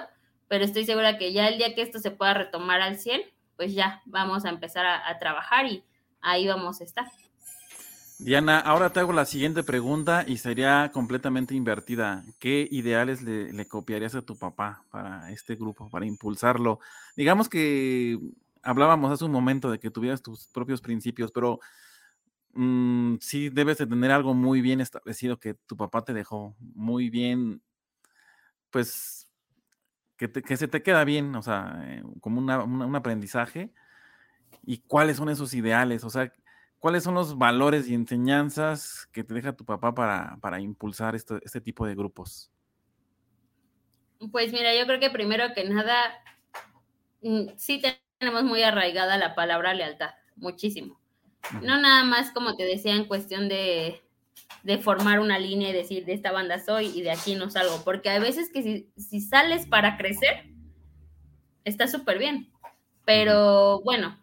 [0.48, 3.22] pero estoy segura que ya el día que esto se pueda retomar al 100,
[3.56, 5.84] pues ya vamos a empezar a, trabajar y
[6.20, 7.06] ahí vamos a estar.
[8.18, 12.24] Diana, ahora te hago la siguiente pregunta y sería completamente invertida.
[12.38, 16.78] ¿Qué ideales le, le, copiarías a tu papá para este grupo, para impulsarlo?
[17.16, 18.18] Digamos que
[18.62, 21.60] hablábamos hace un momento de que tuvieras tus propios principios, pero
[22.54, 27.10] mm, sí debes de tener algo muy bien establecido que tu papá te dejó muy
[27.10, 27.62] bien,
[28.70, 29.24] pues
[30.16, 33.72] que, se te queda bien, o sea, eh, como un aprendizaje.
[34.64, 36.04] ¿Y cuáles son esos ideales?
[36.04, 36.32] O sea,
[36.78, 41.86] ¿cuáles son los valores y enseñanzas que te deja tu papá para, impulsar este tipo
[41.86, 42.50] de grupos?
[44.30, 46.22] Pues mira, yo creo que primero que nada,
[47.22, 51.00] mm, sí te tenemos muy arraigada la palabra lealtad, muchísimo.
[51.62, 54.02] No nada más, como te decía, en cuestión de,
[54.62, 57.82] de, formar una línea y decir, de esta banda soy y de aquí no salgo,
[57.84, 60.46] porque hay veces que si, si sales para crecer,
[61.64, 62.50] está súper bien,
[63.04, 64.18] pero bueno.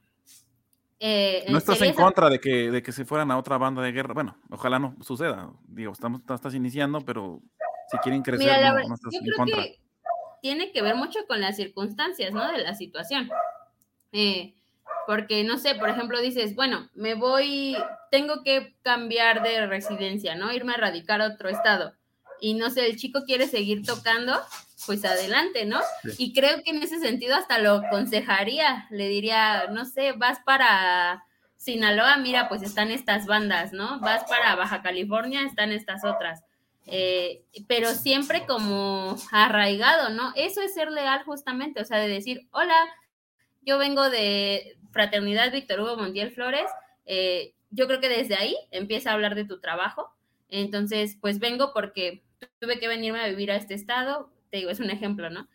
[0.99, 3.91] Eh, no estás en contra de que, de que se fueran a otra banda de
[3.91, 7.41] guerra, bueno, ojalá no suceda, digo, estamos, estás iniciando, pero
[7.89, 8.47] si quieren crecer,
[8.87, 9.63] no, estás en contra.
[9.63, 9.81] Que
[10.41, 12.51] tiene que ver mucho con las circunstancias, ¿no?
[12.51, 13.29] De la situación.
[14.11, 14.55] Eh,
[15.11, 17.75] porque, no sé, por ejemplo, dices, bueno, me voy,
[18.11, 20.53] tengo que cambiar de residencia, ¿no?
[20.53, 21.93] Irme a radicar a otro estado.
[22.39, 24.39] Y no sé, el chico quiere seguir tocando,
[24.85, 25.81] pues adelante, ¿no?
[26.17, 31.25] Y creo que en ese sentido hasta lo aconsejaría, le diría, no sé, vas para
[31.57, 33.99] Sinaloa, mira, pues están estas bandas, ¿no?
[33.99, 36.41] Vas para Baja California, están estas otras.
[36.85, 40.31] Eh, pero siempre como arraigado, ¿no?
[40.37, 42.77] Eso es ser leal justamente, o sea, de decir, hola,
[43.63, 46.69] yo vengo de Fraternidad Víctor Hugo Montiel Flores.
[47.05, 50.13] Eh, yo creo que desde ahí empieza a hablar de tu trabajo.
[50.49, 52.23] Entonces, pues vengo porque
[52.59, 54.29] tuve que venirme a vivir a este estado.
[54.49, 55.47] Te digo, es un ejemplo, ¿no?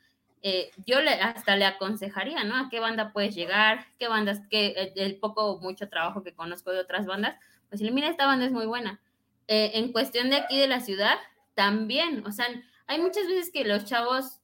[0.42, 2.56] Eh, yo le, hasta le aconsejaría, ¿no?
[2.56, 6.70] A qué banda puedes llegar, qué bandas, qué, el, poco o mucho trabajo que conozco
[6.70, 7.36] de otras bandas,
[7.68, 9.00] pues mira, esta banda es muy buena.
[9.48, 11.16] Eh, en cuestión de aquí de la ciudad,
[11.54, 12.46] también, o sea,
[12.86, 14.40] hay muchas veces que los chavos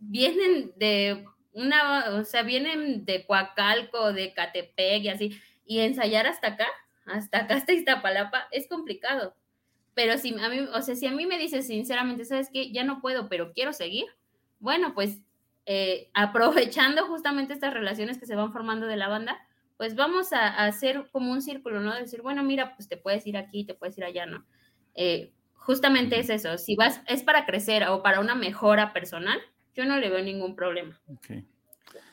[0.00, 6.48] vienen de una, o sea, vienen de Coacalco, de Catepec y así, y ensayar hasta
[6.48, 6.68] acá,
[7.06, 9.34] hasta acá, hasta Iztapalapa, es complicado.
[9.94, 12.72] Pero si a mí, o sea, si a mí me dices sinceramente, ¿sabes qué?
[12.72, 14.06] Ya no puedo, pero quiero seguir.
[14.58, 15.20] Bueno, pues
[15.66, 19.38] eh, aprovechando justamente estas relaciones que se van formando de la banda,
[19.76, 21.94] pues vamos a, hacer como un círculo, ¿no?
[21.94, 24.44] Decir, bueno, mira, pues te puedes ir aquí, te puedes ir allá, ¿no?
[24.94, 29.38] Eh, justamente es eso, si vas, es para crecer o para una mejora personal,
[29.74, 31.00] yo no le veo ningún problema.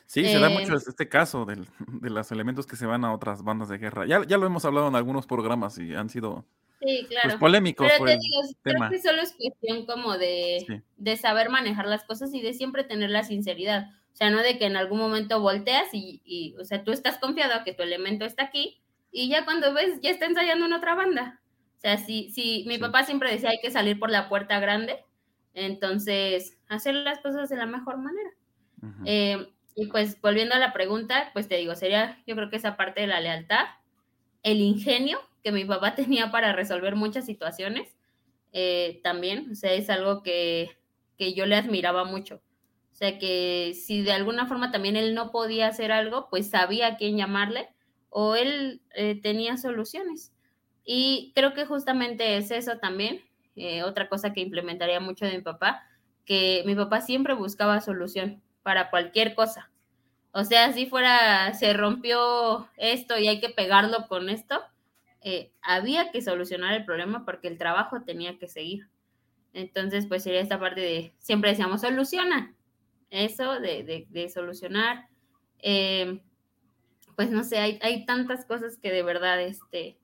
[0.06, 1.66] Sí, se da mucho este caso de
[2.10, 4.06] los elementos que se van a otras bandas de guerra.
[4.06, 6.46] Ya, ya lo hemos hablado en algunos programas y han sido
[6.80, 7.86] sí, pues, polémicos.
[7.90, 12.32] Pero te digo, creo que solo es cuestión como de, de saber manejar las cosas
[12.32, 13.90] y de siempre tener la sinceridad.
[14.12, 17.18] O sea, no de que en algún momento volteas y, y, o sea, tú estás
[17.18, 18.80] confiado que tu elemento está aquí
[19.12, 21.40] y ya cuando ves, ya está ensayando en otra banda.
[21.76, 25.04] O sea, si, si mi papá siempre decía hay que salir por la puerta grande,
[25.58, 28.30] entonces hacer las cosas de la mejor manera.
[29.78, 33.00] Y pues volviendo a la pregunta, pues te digo, sería yo creo que esa parte
[33.02, 33.64] de la lealtad,
[34.42, 37.96] el ingenio que mi papá tenía para resolver muchas situaciones,
[38.52, 40.70] eh, también, o sea, es algo que,
[41.16, 42.42] que yo le admiraba mucho.
[42.92, 46.88] O sea, que si de alguna forma también él no podía hacer algo, pues sabía
[46.88, 47.68] a quién llamarle
[48.10, 50.32] o él eh, tenía soluciones.
[50.84, 53.20] Y creo que justamente es eso también,
[53.58, 55.82] eh, otra cosa que implementaría mucho de mi papá,
[56.24, 59.70] que mi papá siempre buscaba solución para cualquier cosa.
[60.32, 64.62] O sea, si fuera, se rompió esto y hay que pegarlo con esto,
[65.22, 68.88] eh, había que solucionar el problema porque el trabajo tenía que seguir.
[69.52, 72.54] Entonces, pues sería esta parte de, siempre decíamos, soluciona.
[73.10, 75.08] Eso de, de, solucionar.
[75.60, 76.20] Eh,
[77.16, 79.98] pues no sé, hay, hay, tantas cosas que de verdad, este,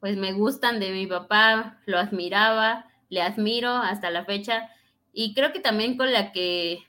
[0.00, 4.68] pues me gustan de mi papá, lo admiraba, le admiro hasta la fecha.
[5.12, 6.80] Y creo que también con la que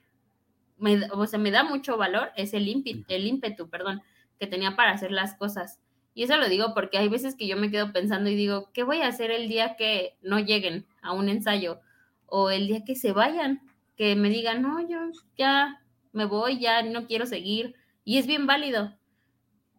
[0.77, 4.01] me, o me da mucho valor es el, ímpetu, el ímpetu, perdón,
[4.39, 5.79] que tenía para hacer las cosas.
[6.13, 8.83] Y eso lo digo porque hay veces que yo me quedo pensando y digo, ¿qué
[8.83, 11.79] voy a hacer el día que no lleguen a un ensayo?
[12.25, 13.61] O el día que se vayan,
[13.95, 14.97] que me digan, no, yo
[15.37, 17.75] ya me voy, ya no quiero seguir.
[18.03, 18.97] Y es bien válido.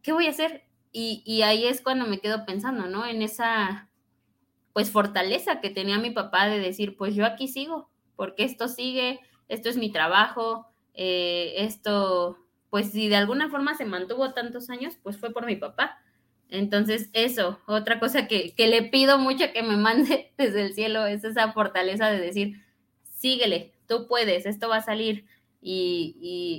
[0.03, 0.68] ¿Qué voy a hacer?
[1.01, 3.07] Y, y ahí es cuando me quedo pensando, ¿no?
[3.07, 3.89] En esa,
[4.73, 9.21] pues, fortaleza que tenía mi papá de decir, pues yo aquí sigo, porque esto sigue,
[9.47, 12.39] esto es mi trabajo, eh, esto,
[12.69, 16.01] pues si de alguna forma se mantuvo tantos años, pues fue por mi papá.
[16.49, 21.23] Entonces, eso, otra cosa que, le pido mucho que me mande desde el cielo es
[21.23, 22.65] esa fortaleza de decir,
[23.05, 25.27] síguele, tú puedes, esto va a salir
[25.63, 26.17] y,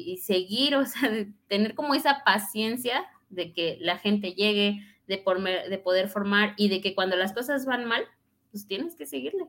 [0.08, 1.10] y, seguir, o sea,
[1.50, 5.24] tener como esa paciencia de que la gente llegue, de,
[5.70, 8.04] de poder formar y de que cuando las cosas van mal,
[8.52, 9.46] pues tienes que seguirle.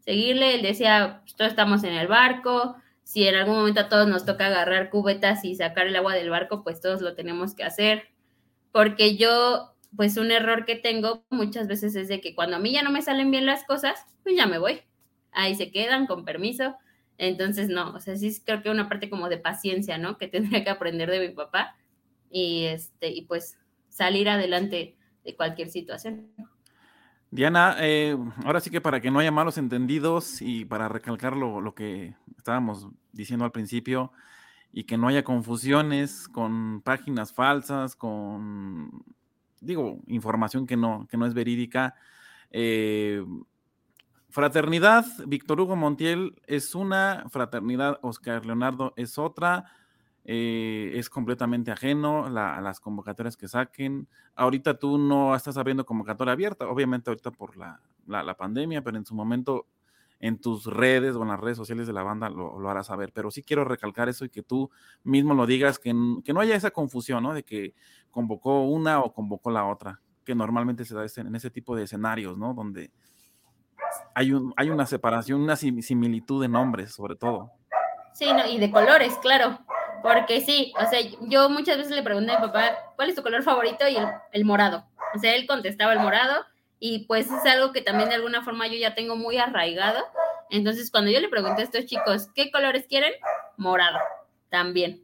[0.00, 4.08] Seguirle, él decía, pues, todos estamos en el barco, si en algún momento a todos
[4.08, 7.64] nos toca agarrar cubetas y sacar el agua del barco, pues todos lo tenemos que
[7.64, 8.08] hacer.
[8.72, 12.72] Porque yo, pues un error que tengo muchas veces es de que cuando a mí
[12.72, 14.80] ya no me salen bien las cosas, pues ya me voy.
[15.32, 16.76] Ahí se quedan, con permiso.
[17.18, 20.18] Entonces, no, o sea, sí creo que una parte como de paciencia, ¿no?
[20.18, 21.76] Que tendría que aprender de mi papá
[22.34, 23.56] y, este, y pues
[23.88, 26.32] salir adelante de cualquier situación.
[27.30, 31.74] Diana, eh, ahora sí que para que no haya malos entendidos y para recalcar lo,
[31.74, 34.12] que estábamos diciendo al principio
[34.72, 39.04] y que no haya confusiones con páginas falsas, con,
[39.60, 41.94] digo, información que no, que no es verídica.
[42.50, 43.24] Eh,
[44.28, 49.66] fraternidad, Víctor Hugo Montiel es una, fraternidad Oscar Leonardo es otra.
[50.26, 54.08] Eh, es completamente ajeno a las convocatorias que saquen.
[54.34, 57.80] Ahorita tú no estás abriendo convocatoria abierta, obviamente ahorita por la,
[58.36, 59.66] pandemia, pero en su momento
[60.20, 63.12] en tus redes o en las redes sociales de la banda lo, lo, harás saber.
[63.12, 64.70] Pero sí quiero recalcar eso y que tú
[65.02, 65.94] mismo lo digas, que,
[66.24, 67.34] que no haya esa confusión, ¿no?
[67.34, 67.74] De que
[68.10, 72.38] convocó una o convocó la otra, que normalmente se da en ese tipo de escenarios,
[72.38, 72.54] ¿no?
[72.54, 72.90] Donde
[74.14, 77.50] hay, un, hay una separación, una similitud de nombres, sobre todo.
[78.14, 79.58] Sí, no, y de colores, claro.
[80.04, 83.22] Porque sí, o sea, yo muchas veces le pregunté a mi papá, ¿cuál es tu
[83.22, 83.88] color favorito?
[83.88, 83.96] Y
[84.32, 84.84] el, morado.
[85.14, 86.44] O sea, él contestaba el morado
[86.78, 90.04] y pues es algo que también de alguna forma yo ya tengo muy arraigado.
[90.50, 93.14] Entonces, cuando yo le pregunté a estos chicos, ¿qué colores quieren?
[93.56, 93.98] Morado,
[94.50, 95.02] también.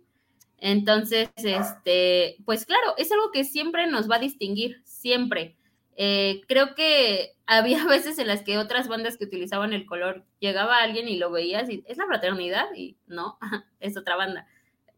[0.59, 5.57] Entonces, este, pues claro, es algo que siempre nos va a distinguir, siempre.
[5.96, 10.76] Eh, creo que había veces en las que otras bandas que utilizaban el color, llegaba
[10.76, 13.38] alguien y lo veías y es la fraternidad y no,
[13.80, 14.46] es otra banda.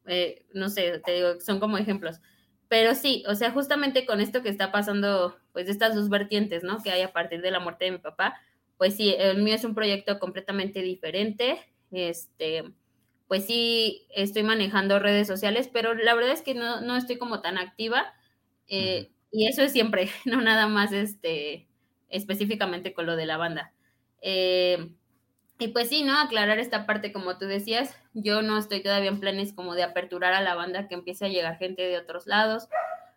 [0.06, 2.20] Eh, no sé, te digo, son como ejemplos.
[2.68, 6.62] Pero sí, o sea, justamente con esto que está pasando, pues de estas dos vertientes,
[6.64, 6.82] ¿no?
[6.82, 8.36] Que hay a partir de la muerte de mi papá,
[8.78, 11.58] pues sí, el mío es un proyecto completamente diferente.
[11.90, 12.64] Este,
[13.28, 17.40] pues sí, estoy manejando redes sociales, pero la verdad es que no, no estoy como
[17.42, 18.12] tan activa.
[18.68, 21.68] Eh, y eso es siempre, no nada más este,
[22.08, 23.72] específicamente con lo de la banda.
[24.22, 24.94] Eh,
[25.58, 26.18] y pues sí, ¿no?
[26.18, 30.32] Aclarar esta parte, como tú decías, yo no estoy todavía en planes como de aperturar
[30.32, 32.68] a la banda, que empiece a llegar gente de otros lados,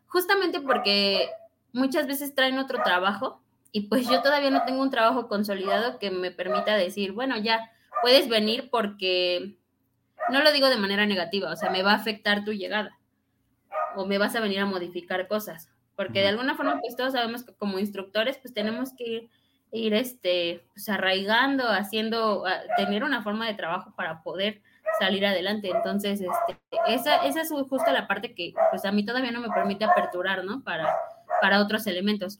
[0.07, 1.29] justamente porque
[1.73, 6.11] muchas veces traen otro trabajo y pues yo todavía no tengo un trabajo consolidado que
[6.11, 7.71] me permita decir, bueno, ya
[8.01, 9.57] puedes venir porque
[10.29, 12.97] no lo digo de manera negativa, o sea, me va a afectar tu llegada
[13.95, 17.43] o me vas a venir a modificar cosas, porque de alguna forma, pues todos sabemos
[17.43, 19.29] que como instructores, pues tenemos que ir,
[19.71, 22.43] ir este, pues arraigando, haciendo,
[22.77, 24.61] tener una forma de trabajo para poder
[24.99, 25.69] salir adelante.
[25.69, 29.49] Entonces, este, esa, esa es justo la parte que, pues a mí todavía no me
[29.49, 30.63] permite aperturar, ¿no?
[30.63, 30.93] Para,
[31.41, 32.39] para otros elementos.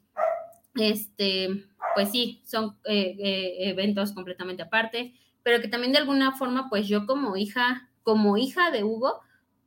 [0.75, 5.13] Este, pues sí, son eh, eh, eventos completamente aparte,
[5.43, 9.21] pero que también de alguna forma, pues yo como hija, como hija de Hugo,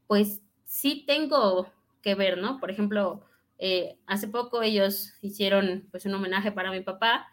[0.06, 1.68] pues sí tengo
[2.02, 2.58] que ver, ¿no?
[2.60, 3.24] Por ejemplo,
[3.58, 7.26] eh, hace poco ellos hicieron pues un homenaje para mi papá,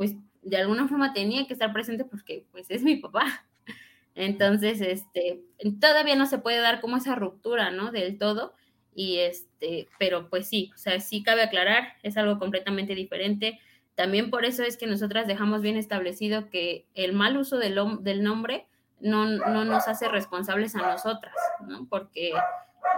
[0.00, 3.44] pues de alguna forma tenía que estar presente porque pues es mi papá.
[4.14, 5.42] Entonces, este,
[5.78, 7.92] todavía no se puede dar como esa ruptura, ¿no?
[7.92, 8.54] Del todo.
[8.94, 13.60] Y este, pero pues sí, o sea, sí cabe aclarar, es algo completamente diferente.
[13.94, 18.22] También por eso es que nosotras dejamos bien establecido que el mal uso del, del
[18.22, 18.66] nombre
[19.00, 21.34] no, no nos hace responsables a nosotras,
[21.68, 21.86] ¿no?
[21.90, 22.32] Porque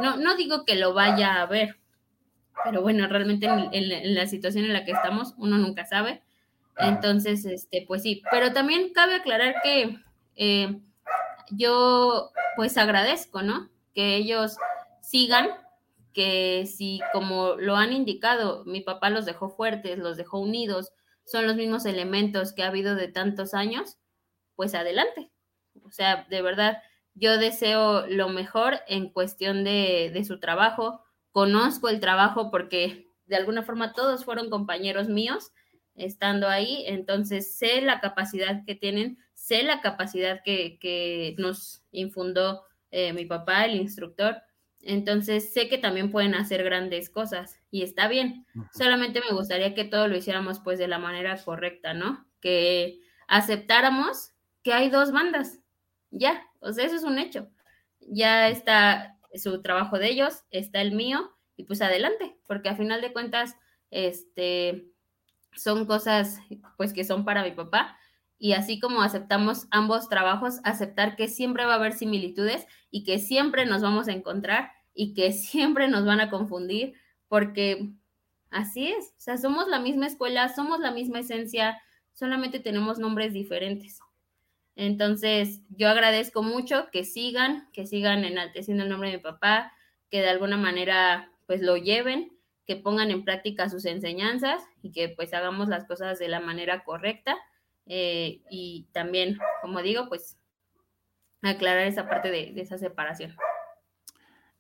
[0.01, 1.81] no, no digo que lo vaya a ver,
[2.63, 6.23] pero bueno, realmente en, la situación en la que estamos, uno nunca sabe.
[6.79, 9.99] Entonces, este, pues sí, pero también cabe aclarar que
[10.37, 10.81] eh,
[11.51, 13.69] yo pues agradezco, ¿no?
[13.95, 14.57] Que ellos
[15.01, 15.51] sigan,
[16.13, 20.93] que si como lo han indicado, mi papá los dejó fuertes, los dejó unidos,
[21.25, 23.99] son los mismos elementos que ha habido de tantos años,
[24.57, 25.31] pues adelante.
[25.85, 26.83] O sea, de verdad,
[27.15, 31.03] yo deseo lo mejor en cuestión de, de su trabajo.
[31.31, 35.53] Conozco el trabajo porque de alguna forma todos fueron compañeros míos
[35.95, 43.13] estando ahí, entonces sé la capacidad que tienen, sé la capacidad que, nos infundó eh,
[43.13, 44.37] mi papá, el instructor,
[44.81, 49.85] entonces sé que también pueden hacer grandes cosas y está bien, solamente me gustaría que
[49.85, 52.27] todo lo hiciéramos pues de la manera correcta, ¿no?
[52.41, 54.33] Que aceptáramos
[54.63, 55.61] que hay dos bandas,
[56.11, 57.49] ya, o sea, eso es un hecho.
[58.01, 63.01] Ya está su trabajo de ellos, está el mío, y pues adelante, porque a final
[63.01, 63.57] de cuentas,
[63.91, 64.92] este,
[65.55, 66.41] son cosas
[66.77, 67.97] pues que son para mi papá.
[68.39, 73.19] Y así como aceptamos ambos trabajos, aceptar que siempre va a haber similitudes y que
[73.19, 76.95] siempre nos vamos a encontrar y que siempre nos van a confundir,
[77.29, 77.93] porque
[78.51, 81.81] así es, o sea, somos la misma escuela, somos la misma esencia,
[82.13, 84.01] solamente tenemos nombres diferentes.
[84.75, 89.73] Entonces, yo agradezco mucho que sigan, que sigan enalteciendo el nombre de mi papá,
[90.11, 92.32] que de alguna manera pues lo lleven,
[92.67, 96.85] que pongan en práctica sus enseñanzas y que pues hagamos las cosas de la manera
[96.85, 97.37] correcta.
[97.87, 100.39] Eh, y también, como digo, pues
[101.43, 103.35] aclarar esa parte de, esa separación.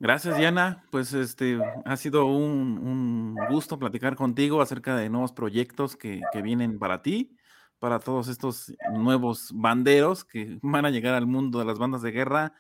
[0.00, 0.84] Gracias, Diana.
[0.90, 6.78] Pues este ha sido un, gusto platicar contigo acerca de nuevos proyectos que, que vienen
[6.78, 7.36] para ti
[7.78, 12.12] para todos estos nuevos banderos que van a llegar al mundo de las bandas de
[12.12, 12.54] guerra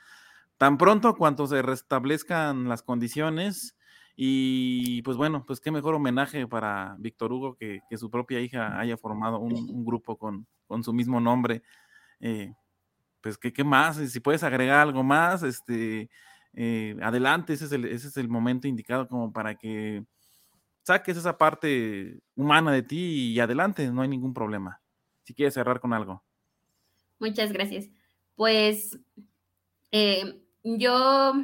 [0.62, 3.76] tan pronto cuanto se restablezcan las condiciones.
[4.14, 8.96] Y pues bueno, pues qué mejor homenaje para Víctor Hugo que, su propia hija haya
[8.96, 10.46] formado un, grupo con,
[10.82, 11.62] su mismo nombre.
[12.20, 12.52] Eh,
[13.20, 16.10] pues ¿qué, qué más, si puedes agregar algo más, este,
[16.54, 20.04] eh, adelante, ese es, el, ese es el momento indicado como para que
[20.82, 24.82] saques esa parte humana de ti y adelante, no hay ningún problema
[25.24, 26.22] si quieres cerrar con algo.
[27.18, 27.88] Muchas gracias.
[28.34, 28.98] Pues
[29.90, 31.34] eh, yo,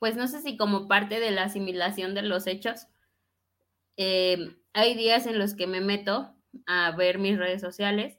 [0.00, 2.88] pues no sé si como parte de la asimilación de los hechos,
[3.96, 6.34] eh, hay días en los que me meto
[6.66, 8.18] a ver mis redes sociales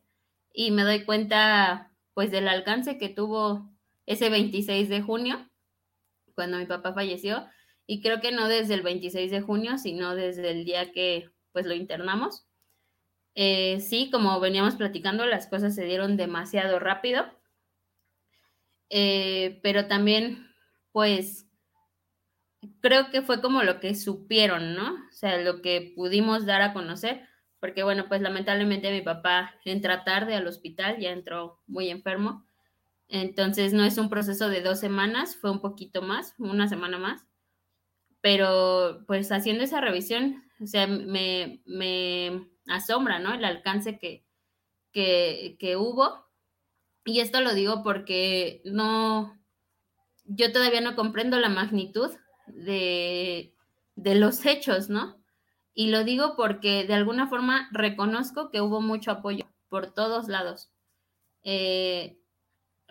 [0.54, 3.70] y me doy cuenta pues del alcance que tuvo
[4.06, 5.50] ese 26 de junio,
[6.36, 7.48] cuando mi papá falleció,
[7.88, 11.66] y creo que no desde el 26 de junio, sino desde el día que pues
[11.66, 12.46] lo internamos.
[13.34, 17.26] Eh, sí, como veníamos platicando, las cosas se dieron demasiado rápido,
[18.90, 20.48] eh, pero también,
[20.92, 21.48] pues,
[22.82, 24.94] creo que fue como lo que supieron, ¿no?
[24.94, 27.28] O sea, lo que pudimos dar a conocer,
[27.60, 32.46] porque bueno, pues lamentablemente mi papá entra tarde al hospital, ya entró muy enfermo,
[33.08, 37.26] entonces no es un proceso de dos semanas, fue un poquito más, una semana más,
[38.22, 43.34] pero pues haciendo esa revisión, o sea, me, me asombra, ¿no?
[43.34, 44.26] El alcance que,
[44.94, 46.26] que, hubo.
[47.06, 49.38] Y esto lo digo porque no,
[50.26, 52.12] yo todavía no comprendo la magnitud
[52.56, 53.54] de,
[53.96, 55.22] de los hechos, ¿no?
[55.74, 60.72] Y lo digo porque de alguna forma reconozco que hubo mucho apoyo por todos lados.
[61.44, 62.18] Eh,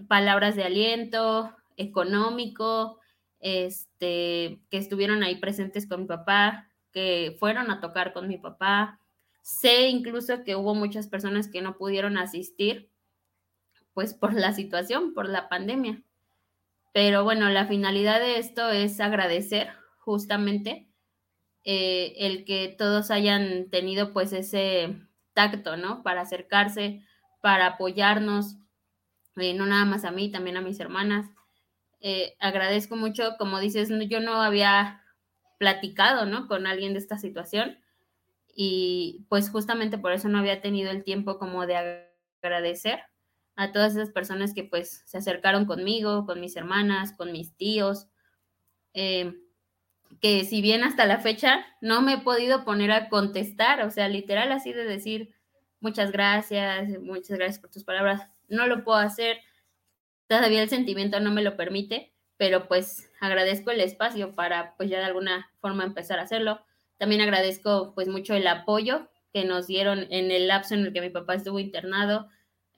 [0.09, 2.99] palabras de aliento, económico,
[3.39, 9.01] este, que estuvieron ahí presentes con mi papá, que fueron a tocar con mi papá,
[9.43, 12.91] Sé incluso que hubo muchas personas que no pudieron asistir,
[13.95, 16.03] pues por la situación, por la pandemia.
[16.93, 19.69] Pero bueno, la finalidad de esto es agradecer
[19.99, 20.89] justamente
[21.65, 24.97] eh, el que todos hayan tenido pues ese
[25.35, 26.03] tacto, ¿no?
[26.03, 27.03] Para acercarse,
[27.41, 28.57] para apoyarnos,
[29.37, 31.27] eh, no nada más a mí, también a mis hermanas.
[32.01, 35.03] Eh, agradezco mucho, como dices, yo no había
[35.59, 36.49] platicado, ¿no?
[36.49, 37.79] Con alguien de esta situación
[38.55, 42.07] y pues justamente por eso no había tenido el tiempo como de
[42.43, 43.01] agradecer
[43.61, 48.09] a todas esas personas que pues se acercaron conmigo, con mis hermanas, con mis tíos,
[48.95, 49.35] eh,
[50.23, 54.09] que si bien hasta la fecha no me he podido poner a contestar, o sea,
[54.09, 55.35] literal así de decir
[55.79, 59.41] muchas gracias, muchas gracias por tus palabras, no lo puedo hacer,
[60.27, 65.01] todavía el sentimiento no me lo permite, pero pues agradezco el espacio para pues ya
[65.01, 66.65] de alguna forma empezar a hacerlo.
[66.97, 71.03] También agradezco pues mucho el apoyo que nos dieron en el lapso en el que
[71.03, 72.31] mi papá estuvo internado.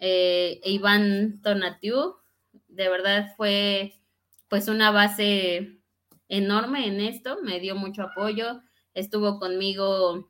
[0.05, 2.17] Eh, Iván Tonatiu,
[2.67, 4.01] de verdad fue
[4.49, 5.79] pues una base
[6.29, 8.63] enorme en esto, me dio mucho apoyo,
[8.95, 10.29] estuvo conmigo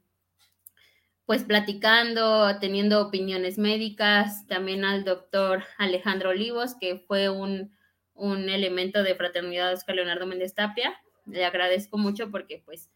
[1.24, 7.74] pues platicando, teniendo opiniones médicas, también al doctor Alejandro Olivos, que fue un,
[8.12, 11.00] un elemento de Fraternidad Oscar Leonardo Méndez Tapia.
[11.24, 12.90] Le agradezco mucho porque pues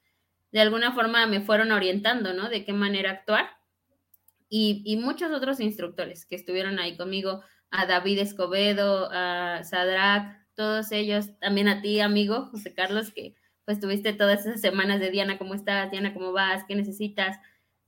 [0.52, 2.50] de alguna forma me fueron orientando, ¿no?
[2.50, 3.48] De qué manera actuar.
[4.48, 11.38] Y, muchos otros instructores que estuvieron ahí conmigo, a David Escobedo, a Sadrak, todos ellos,
[11.40, 13.34] también a ti, amigo, José Carlos, que
[13.64, 15.90] pues tuviste todas esas semanas de Diana, ¿cómo estás?
[15.90, 16.64] Diana, ¿cómo vas?
[16.68, 17.36] ¿Qué necesitas?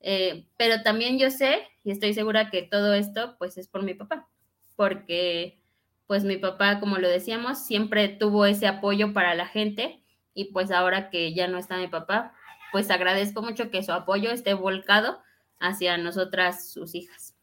[0.01, 3.95] Eh, pero también yo sé y estoy segura que todo esto pues es por mi
[3.95, 4.29] papá,
[4.77, 5.61] porque
[6.07, 10.03] pues mi papá, como lo decíamos, siempre tuvo ese apoyo para la gente
[10.35, 12.33] y pues ahora que ya no está mi papá,
[12.73, 15.21] pues agradezco mucho que su apoyo esté volcado
[15.61, 17.35] hacia nosotras, sus hijas.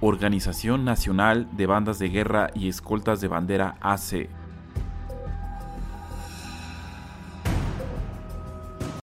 [0.00, 4.28] Organización Nacional de Bandas de Guerra y Escoltas de Bandera AC.